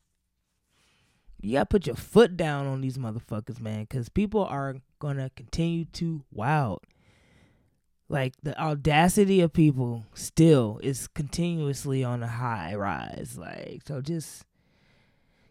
you 1.41 1.55
gotta 1.55 1.67
put 1.67 1.87
your 1.87 1.97
foot 1.97 2.37
down 2.37 2.67
on 2.67 2.81
these 2.81 2.99
motherfuckers, 2.99 3.61
man, 3.61 3.83
because 3.83 4.09
people 4.09 4.45
are 4.45 4.77
gonna 4.99 5.31
continue 5.37 5.85
to 5.87 6.25
wow. 6.33 6.81
Like 8.11 8.35
the 8.43 8.61
audacity 8.61 9.41
of 9.41 9.53
people 9.53 10.05
still 10.15 10.81
is 10.83 11.07
continuously 11.07 12.03
on 12.03 12.25
a 12.25 12.27
high 12.27 12.75
rise. 12.75 13.39
Like 13.39 13.83
so, 13.87 14.01
just 14.01 14.45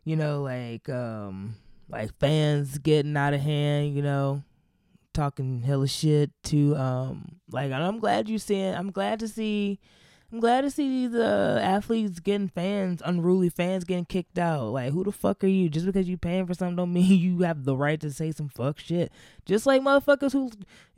you 0.04 0.18
know, 0.18 0.42
like 0.42 0.90
um, 0.90 1.56
like 1.88 2.12
fans 2.20 2.78
getting 2.78 3.16
out 3.16 3.34
of 3.34 3.40
hand. 3.40 3.96
You 3.96 4.02
know, 4.02 4.44
talking 5.14 5.62
hella 5.62 5.88
shit 5.88 6.32
to 6.44 6.76
um, 6.76 7.40
like 7.50 7.72
I'm 7.72 7.98
glad 7.98 8.28
you 8.28 8.38
seeing. 8.38 8.76
I'm 8.76 8.92
glad 8.92 9.22
to 9.22 9.30
see 9.30 9.80
I'm 10.32 10.40
glad 10.40 10.62
to 10.62 10.70
see 10.70 11.08
these 11.08 11.16
uh, 11.16 11.60
athletes 11.62 12.20
getting 12.20 12.50
fans, 12.50 13.02
unruly 13.04 13.50
fans 13.50 13.84
getting 13.84 14.06
kicked 14.06 14.38
out. 14.38 14.66
Like, 14.66 14.94
who 14.94 15.04
the 15.04 15.12
fuck 15.12 15.44
are 15.44 15.48
you? 15.48 15.70
Just 15.70 15.88
because 15.88 16.08
you 16.08 16.18
paying 16.18 16.46
for 16.46 16.54
something 16.54 16.76
don't 16.76 16.94
mean 16.94 17.20
you 17.20 17.40
have 17.40 17.64
the 17.64 17.76
right 17.76 18.00
to 18.02 18.12
say 18.12 18.32
some 18.32 18.48
fuck 18.48 18.80
shit. 18.80 19.12
Just 19.46 19.66
like 19.66 19.82
motherfuckers 19.82 20.32
who 20.32 20.52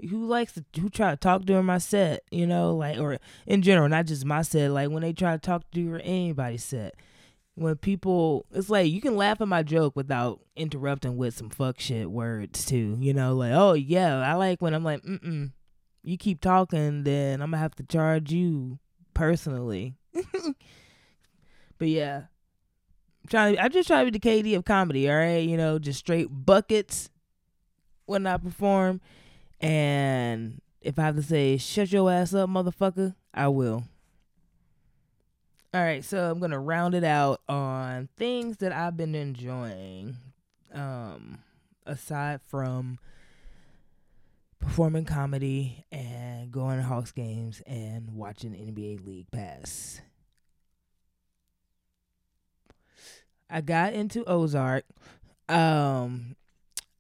who 0.09 0.25
likes 0.25 0.53
to 0.53 0.65
who 0.79 0.89
try 0.89 1.11
to 1.11 1.17
talk 1.17 1.43
during 1.43 1.65
my 1.65 1.77
set, 1.77 2.23
you 2.29 2.45
know, 2.45 2.75
like 2.75 2.97
or 2.97 3.19
in 3.47 3.61
general, 3.61 3.87
not 3.87 4.05
just 4.05 4.25
my 4.25 4.41
set. 4.41 4.71
Like 4.71 4.89
when 4.89 5.01
they 5.01 5.13
try 5.13 5.31
to 5.31 5.39
talk 5.39 5.63
during 5.71 6.01
anybody's 6.01 6.65
set. 6.65 6.95
When 7.55 7.75
people, 7.75 8.45
it's 8.51 8.69
like 8.69 8.91
you 8.91 9.01
can 9.01 9.17
laugh 9.17 9.41
at 9.41 9.47
my 9.47 9.61
joke 9.61 9.95
without 9.95 10.39
interrupting 10.55 11.17
with 11.17 11.35
some 11.37 11.49
fuck 11.49 11.79
shit 11.79 12.09
words 12.09 12.65
too. 12.65 12.97
You 12.99 13.13
know, 13.13 13.35
like 13.35 13.53
oh 13.53 13.73
yeah, 13.73 14.19
I 14.19 14.33
like 14.33 14.61
when 14.61 14.73
I'm 14.73 14.83
like 14.83 15.03
mm 15.03 15.23
mm. 15.23 15.51
You 16.03 16.17
keep 16.17 16.41
talking, 16.41 17.03
then 17.03 17.41
I'm 17.41 17.51
gonna 17.51 17.61
have 17.61 17.75
to 17.75 17.83
charge 17.83 18.31
you 18.31 18.79
personally. 19.13 19.95
but 21.78 21.88
yeah. 21.88 22.24
I'm 23.24 23.30
trying 23.30 23.56
to, 23.56 23.63
I'm 23.63 23.71
just 23.71 23.88
trying 23.88 24.06
to 24.06 24.12
be 24.12 24.19
the 24.19 24.30
KD 24.30 24.56
of 24.58 24.65
comedy, 24.65 25.10
all 25.10 25.17
right? 25.17 25.47
You 25.47 25.58
know, 25.58 25.80
just 25.80 26.00
straight 26.00 26.28
buckets 26.30 27.10
when 28.06 28.26
I 28.26 28.38
perform. 28.38 29.02
And 29.60 30.62
if 30.82 30.97
I 30.97 31.04
have 31.04 31.15
to 31.15 31.24
say, 31.24 31.58
shut 31.58 31.91
your 31.91 32.12
ass 32.12 32.34
up, 32.34 32.50
motherfucker, 32.50 33.15
I 33.34 33.47
will. 33.47 33.84
All 35.74 35.82
right, 35.82 36.04
so 36.04 36.30
I'm 36.30 36.39
to 36.52 36.60
round 36.60 36.95
it 36.95 37.06
out 37.06 37.41
on 37.47 38.10
things 38.17 38.58
that 38.58 38.74
I've 38.74 38.97
been 38.97 39.15
enjoying. 39.15 40.17
Um, 40.74 41.39
aside 41.86 42.41
from 42.47 43.00
performing 44.62 45.06
comedy 45.06 45.84
and 45.91 46.52
going 46.52 46.78
to 46.78 46.84
Hawks 46.84 47.12
games 47.12 47.62
and 47.67 48.15
watching 48.15 48.54
NBA 48.54 49.06
League 49.06 49.30
Pass. 49.32 50.02
I 53.50 53.60
got 53.62 53.93
into 53.93 54.24
Ozark. 54.26 54.86
Um 55.50 56.38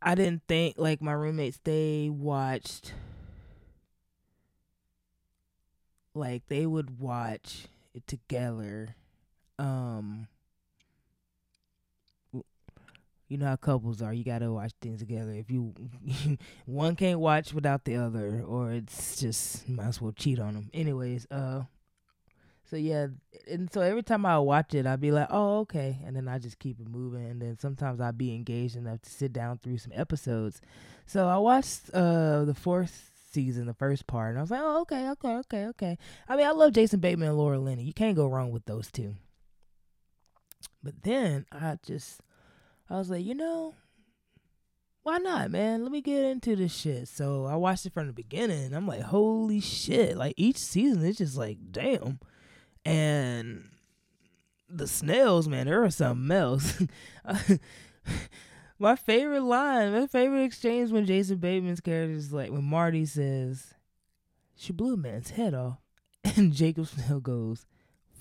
I 0.01 0.15
didn't 0.15 0.41
think 0.47 0.75
like 0.77 1.01
my 1.01 1.13
roommates 1.13 1.59
they 1.63 2.09
watched 2.11 2.93
like 6.13 6.41
they 6.47 6.65
would 6.65 6.99
watch 6.99 7.67
it 7.93 8.05
together. 8.07 8.95
Um 9.57 10.27
you 13.31 13.37
know 13.37 13.45
how 13.45 13.55
couples 13.55 14.01
are. 14.01 14.13
You 14.13 14.25
gotta 14.25 14.51
watch 14.51 14.73
things 14.81 14.99
together. 14.99 15.31
If 15.31 15.49
you 15.49 15.73
one 16.65 16.97
can't 16.97 17.21
watch 17.21 17.53
without 17.53 17.85
the 17.85 17.95
other, 17.95 18.43
or 18.45 18.73
it's 18.73 19.21
just 19.21 19.69
might 19.69 19.87
as 19.87 20.01
well 20.01 20.11
cheat 20.11 20.37
on 20.37 20.53
them. 20.53 20.69
Anyways, 20.73 21.27
uh, 21.31 21.63
so 22.69 22.75
yeah, 22.75 23.07
and 23.49 23.71
so 23.71 23.79
every 23.79 24.03
time 24.03 24.25
I 24.25 24.37
watch 24.39 24.73
it, 24.73 24.85
I'd 24.85 24.99
be 24.99 25.11
like, 25.11 25.29
oh 25.29 25.59
okay, 25.59 25.99
and 26.05 26.13
then 26.13 26.27
I 26.27 26.39
just 26.39 26.59
keep 26.59 26.81
it 26.81 26.89
moving. 26.89 27.25
And 27.25 27.41
then 27.41 27.57
sometimes 27.57 28.01
I'd 28.01 28.17
be 28.17 28.35
engaged 28.35 28.75
enough 28.75 29.01
to 29.03 29.09
sit 29.09 29.31
down 29.31 29.59
through 29.59 29.77
some 29.77 29.93
episodes. 29.95 30.59
So 31.05 31.29
I 31.29 31.37
watched 31.37 31.89
uh 31.93 32.43
the 32.43 32.53
fourth 32.53 33.11
season, 33.31 33.65
the 33.65 33.73
first 33.73 34.07
part, 34.07 34.31
and 34.31 34.39
I 34.39 34.41
was 34.41 34.51
like, 34.51 34.59
oh 34.61 34.81
okay, 34.81 35.09
okay, 35.11 35.35
okay, 35.37 35.65
okay. 35.67 35.97
I 36.27 36.35
mean, 36.35 36.47
I 36.47 36.51
love 36.51 36.73
Jason 36.73 36.99
Bateman 36.99 37.29
and 37.29 37.37
Laura 37.37 37.59
Linney. 37.59 37.83
You 37.83 37.93
can't 37.93 38.17
go 38.17 38.27
wrong 38.27 38.51
with 38.51 38.65
those 38.65 38.91
two. 38.91 39.15
But 40.83 41.03
then 41.03 41.45
I 41.49 41.77
just, 41.85 42.21
I 42.91 42.97
was 42.97 43.09
like, 43.09 43.23
you 43.23 43.33
know, 43.33 43.73
why 45.03 45.17
not, 45.17 45.49
man? 45.49 45.81
Let 45.81 45.93
me 45.93 46.01
get 46.01 46.25
into 46.25 46.57
this 46.57 46.75
shit. 46.75 47.07
So 47.07 47.45
I 47.45 47.55
watched 47.55 47.85
it 47.85 47.93
from 47.93 48.07
the 48.07 48.13
beginning. 48.13 48.73
I'm 48.73 48.85
like, 48.85 49.01
holy 49.01 49.61
shit! 49.61 50.17
Like 50.17 50.33
each 50.35 50.57
season, 50.57 51.05
it's 51.05 51.19
just 51.19 51.37
like, 51.37 51.57
damn. 51.71 52.19
And 52.83 53.69
the 54.69 54.87
Snells, 54.87 55.47
man, 55.47 55.67
there 55.67 55.83
are 55.85 55.89
something 55.89 56.35
else. 56.35 56.83
my 58.77 58.97
favorite 58.97 59.43
line, 59.43 59.93
my 59.93 60.07
favorite 60.07 60.43
exchange 60.43 60.91
when 60.91 61.05
Jason 61.05 61.37
Bateman's 61.37 61.79
character 61.79 62.13
is 62.13 62.33
like 62.33 62.51
when 62.51 62.65
Marty 62.65 63.05
says, 63.05 63.73
"She 64.53 64.73
blew 64.73 64.95
a 64.95 64.97
man's 64.97 65.29
head 65.29 65.53
off," 65.53 65.79
and 66.35 66.51
Jacob 66.51 66.87
Snell 66.87 67.21
goes, 67.21 67.65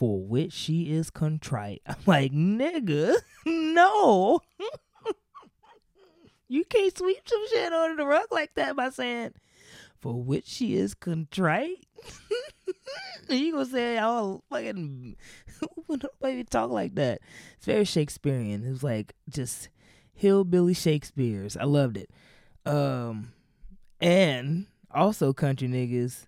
"For 0.01 0.19
which 0.19 0.55
she 0.55 0.91
is 0.91 1.11
contrite." 1.11 1.83
I'm 1.87 1.97
like, 2.07 2.33
nigga, 2.33 3.17
no. 3.45 4.41
you 6.49 6.65
can't 6.65 6.97
sweep 6.97 7.29
some 7.29 7.47
shit 7.51 7.71
under 7.71 8.03
the 8.03 8.07
rug 8.07 8.29
like 8.31 8.55
that 8.55 8.77
by 8.77 8.89
saying, 8.89 9.35
"For 9.99 10.15
which 10.15 10.47
she 10.47 10.75
is 10.75 10.95
contrite." 10.95 11.87
you 13.29 13.53
gonna 13.53 13.67
say 13.67 13.99
all 13.99 14.43
fucking 14.49 15.17
nobody 15.91 16.45
talk 16.45 16.71
like 16.71 16.95
that. 16.95 17.21
It's 17.59 17.67
very 17.67 17.85
Shakespearean. 17.85 18.65
It 18.65 18.71
was 18.71 18.83
like 18.83 19.15
just 19.29 19.69
hillbilly 20.15 20.73
Shakespeare's. 20.73 21.59
I 21.59 21.65
loved 21.65 21.99
it. 21.99 22.09
Um 22.65 23.35
and 24.01 24.67
also 24.91 25.35
country 25.35 25.69
niggas 25.69 26.27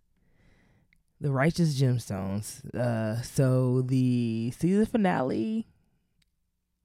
the 1.22 1.32
righteous 1.32 1.80
gemstones 1.80 2.62
uh 2.74 3.22
so 3.22 3.80
the 3.80 4.52
season 4.58 4.84
finale 4.84 5.66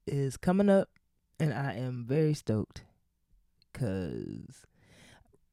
is 0.05 0.38
coming 0.38 0.69
up 0.69 0.88
and 1.39 1.53
i 1.53 1.73
am 1.73 2.05
very 2.07 2.33
stoked 2.33 2.83
because 3.73 4.65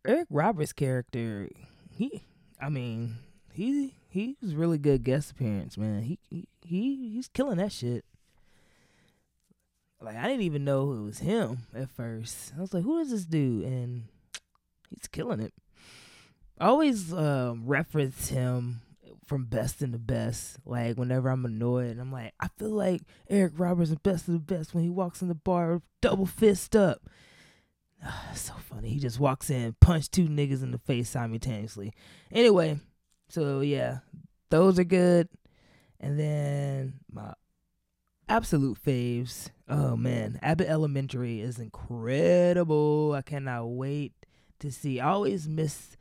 eric 0.07 0.29
roberts 0.31 0.73
character 0.73 1.49
he 1.91 2.23
i 2.61 2.69
mean 2.69 3.17
he 3.53 3.95
he 4.15 4.37
was 4.41 4.55
really 4.55 4.79
good 4.79 5.03
guest 5.03 5.33
appearance, 5.33 5.77
man. 5.77 6.03
He, 6.03 6.19
he 6.31 6.47
he's 6.63 7.27
killing 7.27 7.59
that 7.59 7.73
shit. 7.73 8.05
Like 10.01 10.17
I 10.17 10.29
didn't 10.29 10.43
even 10.43 10.65
know 10.65 10.93
it 10.93 11.03
was 11.03 11.19
him 11.19 11.67
at 11.75 11.91
first. 11.91 12.53
I 12.57 12.61
was 12.61 12.73
like, 12.73 12.85
who 12.85 12.99
is 12.99 13.11
this 13.11 13.25
dude? 13.25 13.65
And 13.65 14.05
he's 14.89 15.09
killing 15.09 15.41
it. 15.41 15.53
I 16.59 16.67
always 16.67 17.13
uh, 17.13 17.55
reference 17.65 18.29
him 18.29 18.83
from 19.27 19.47
Best 19.47 19.83
in 19.83 19.93
the 19.93 19.99
Best. 19.99 20.59
Like 20.65 20.97
whenever 20.97 21.29
I'm 21.29 21.45
annoyed, 21.45 21.91
and 21.91 22.01
I'm 22.01 22.13
like, 22.13 22.33
I 22.41 22.49
feel 22.59 22.71
like 22.71 23.03
Eric 23.29 23.55
Roberts 23.57 23.91
in 23.91 23.99
Best 24.03 24.29
of 24.29 24.35
the 24.35 24.41
Best 24.41 24.75
when 24.75 24.85
he 24.85 24.91
walks 24.91 25.23
in 25.23 25.29
the 25.29 25.35
bar, 25.35 25.83
double 26.01 26.27
fist 26.27 26.77
up. 26.77 27.03
so 28.35 28.55
funny. 28.55 28.91
He 28.91 28.99
just 28.99 29.19
walks 29.19 29.51
in, 29.51 29.75
punch 29.81 30.11
two 30.11 30.29
niggas 30.29 30.63
in 30.63 30.71
the 30.71 30.79
face 30.79 31.09
simultaneously. 31.09 31.93
Anyway, 32.31 32.79
so 33.29 33.61
yeah, 33.61 33.99
those 34.51 34.79
are 34.79 34.85
good. 34.85 35.29
And 36.01 36.19
then 36.19 36.95
my 37.11 37.35
absolute 38.29 38.79
faves. 38.83 39.51
Oh 39.69 39.97
man, 39.97 40.39
Abbott 40.43 40.69
Elementary 40.69 41.41
is 41.41 41.59
incredible. 41.59 43.15
I 43.17 43.23
cannot 43.23 43.67
wait 43.67 44.13
to 44.61 44.71
see. 44.71 45.01
I 45.01 45.11
always 45.11 45.49
miss 45.49 45.97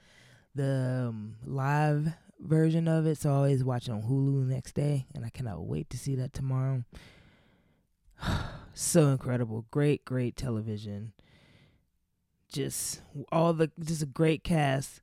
the 0.55 1.07
um, 1.09 1.35
live 1.45 2.13
version 2.39 2.87
of 2.87 3.05
it, 3.05 3.17
so 3.17 3.29
I 3.31 3.33
always 3.33 3.63
watch 3.63 3.87
it 3.87 3.91
on 3.91 4.03
Hulu 4.03 4.47
the 4.47 4.53
next 4.53 4.73
day, 4.73 5.07
and 5.15 5.25
I 5.25 5.29
cannot 5.29 5.65
wait 5.65 5.89
to 5.91 5.97
see 5.97 6.15
that 6.15 6.33
tomorrow. 6.33 6.83
so 8.73 9.09
incredible, 9.09 9.65
great, 9.71 10.05
great 10.05 10.35
television. 10.35 11.13
Just 12.51 13.01
all 13.31 13.53
the 13.53 13.71
just 13.79 14.03
a 14.03 14.07
great 14.07 14.43
cast, 14.43 15.01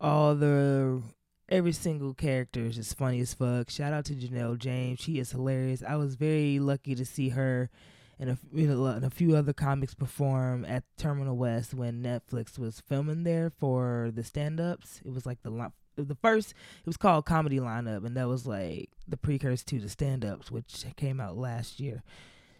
all 0.00 0.34
the 0.34 1.00
every 1.48 1.72
single 1.72 2.12
character 2.12 2.60
is 2.60 2.74
just 2.76 2.98
funny 2.98 3.20
as 3.20 3.34
fuck. 3.34 3.70
Shout 3.70 3.92
out 3.92 4.04
to 4.06 4.14
Janelle 4.14 4.58
James. 4.58 4.98
She 4.98 5.18
is 5.18 5.30
hilarious. 5.30 5.82
I 5.86 5.94
was 5.96 6.16
very 6.16 6.58
lucky 6.58 6.94
to 6.96 7.04
see 7.04 7.30
her 7.30 7.70
and 8.18 8.30
a, 8.30 8.38
and 8.52 9.04
a 9.04 9.10
few 9.10 9.36
other 9.36 9.52
comics 9.52 9.94
perform 9.94 10.64
at 10.64 10.84
Terminal 10.96 11.36
West 11.36 11.74
when 11.74 12.02
Netflix 12.02 12.58
was 12.58 12.80
filming 12.80 13.24
there 13.24 13.50
for 13.50 14.10
the 14.14 14.24
stand 14.24 14.60
ups. 14.60 15.00
It 15.04 15.12
was 15.12 15.26
like 15.26 15.42
the 15.42 15.70
the 15.96 16.14
first 16.14 16.50
it 16.50 16.86
was 16.86 16.98
called 16.98 17.24
comedy 17.24 17.58
lineup 17.58 18.04
and 18.04 18.14
that 18.18 18.28
was 18.28 18.46
like 18.46 18.90
the 19.08 19.16
precursor 19.16 19.64
to 19.64 19.78
the 19.78 19.88
stand 19.88 20.26
ups 20.26 20.50
which 20.50 20.84
came 20.96 21.20
out 21.20 21.36
last 21.36 21.80
year. 21.80 22.02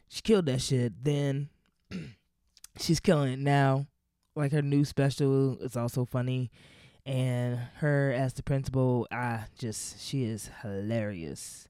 She 0.09 0.22
killed 0.22 0.46
that 0.46 0.62
shit. 0.62 1.04
Then 1.04 1.50
she's 2.78 3.00
killing 3.00 3.32
it 3.32 3.38
now. 3.38 3.86
Like 4.34 4.52
her 4.52 4.62
new 4.62 4.84
special 4.84 5.59
is 5.59 5.76
also 5.76 6.04
funny 6.04 6.50
and 7.07 7.61
her 7.76 8.12
as 8.12 8.32
the 8.32 8.42
principal, 8.42 9.07
I 9.12 9.44
just 9.57 10.02
she 10.04 10.24
is 10.24 10.50
hilarious. 10.62 11.68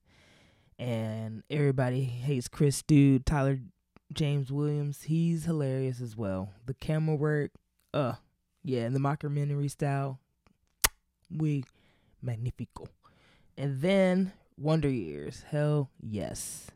And 0.78 1.42
everybody 1.50 2.04
hates 2.04 2.48
Chris 2.48 2.82
Dude, 2.82 3.26
Tyler 3.26 3.58
James 4.12 4.52
Williams. 4.52 5.02
He's 5.02 5.44
hilarious 5.44 6.00
as 6.00 6.16
well. 6.16 6.52
The 6.66 6.74
camera 6.74 7.16
work, 7.16 7.50
uh, 7.92 8.14
yeah, 8.62 8.88
the 8.88 8.98
mockumentary 8.98 9.70
style, 9.70 10.20
we 11.30 11.64
magnifico. 12.22 12.86
And 13.56 13.80
then 13.80 14.32
Wonder 14.58 14.90
Years, 14.90 15.44
hell 15.48 15.90
yes. 16.00 16.68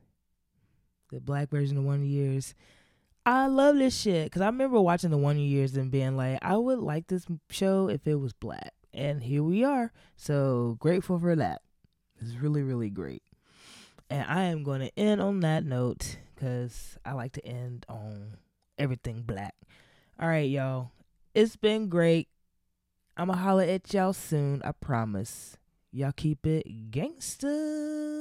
The 1.10 1.20
black 1.20 1.50
version 1.50 1.76
of 1.76 1.84
Wonder 1.84 2.06
Years 2.06 2.54
I 3.26 3.46
love 3.48 3.76
this 3.76 3.98
shit 3.98 4.26
because 4.26 4.42
I 4.42 4.46
remember 4.46 4.80
watching 4.80 5.10
the 5.10 5.18
Wonder 5.18 5.42
Years 5.42 5.76
and 5.76 5.90
being 5.90 6.16
like, 6.16 6.38
I 6.42 6.56
would 6.56 6.78
like 6.78 7.06
this 7.06 7.26
show 7.50 7.88
if 7.88 8.06
it 8.06 8.14
was 8.14 8.32
black, 8.32 8.72
and 8.94 9.22
here 9.22 9.42
we 9.42 9.62
are. 9.62 9.92
So 10.16 10.76
grateful 10.80 11.18
for 11.18 11.36
that. 11.36 11.60
It's 12.20 12.34
really 12.34 12.62
really 12.62 12.88
great, 12.88 13.22
and 14.08 14.26
I 14.26 14.44
am 14.44 14.62
going 14.62 14.80
to 14.80 14.98
end 14.98 15.20
on 15.20 15.40
that 15.40 15.64
note 15.64 16.16
because 16.40 16.96
I 17.04 17.12
like 17.12 17.32
to 17.32 17.44
end 17.44 17.84
on 17.88 18.38
everything 18.78 19.22
black. 19.22 19.54
All 20.18 20.28
right, 20.28 20.48
y'all. 20.48 20.90
It's 21.34 21.56
been 21.56 21.88
great. 21.88 22.28
I'ma 23.16 23.34
holla 23.34 23.66
at 23.66 23.92
y'all 23.92 24.14
soon. 24.14 24.62
I 24.64 24.72
promise. 24.72 25.58
Y'all 25.92 26.12
keep 26.12 26.46
it 26.46 26.90
gangsta. 26.90 28.19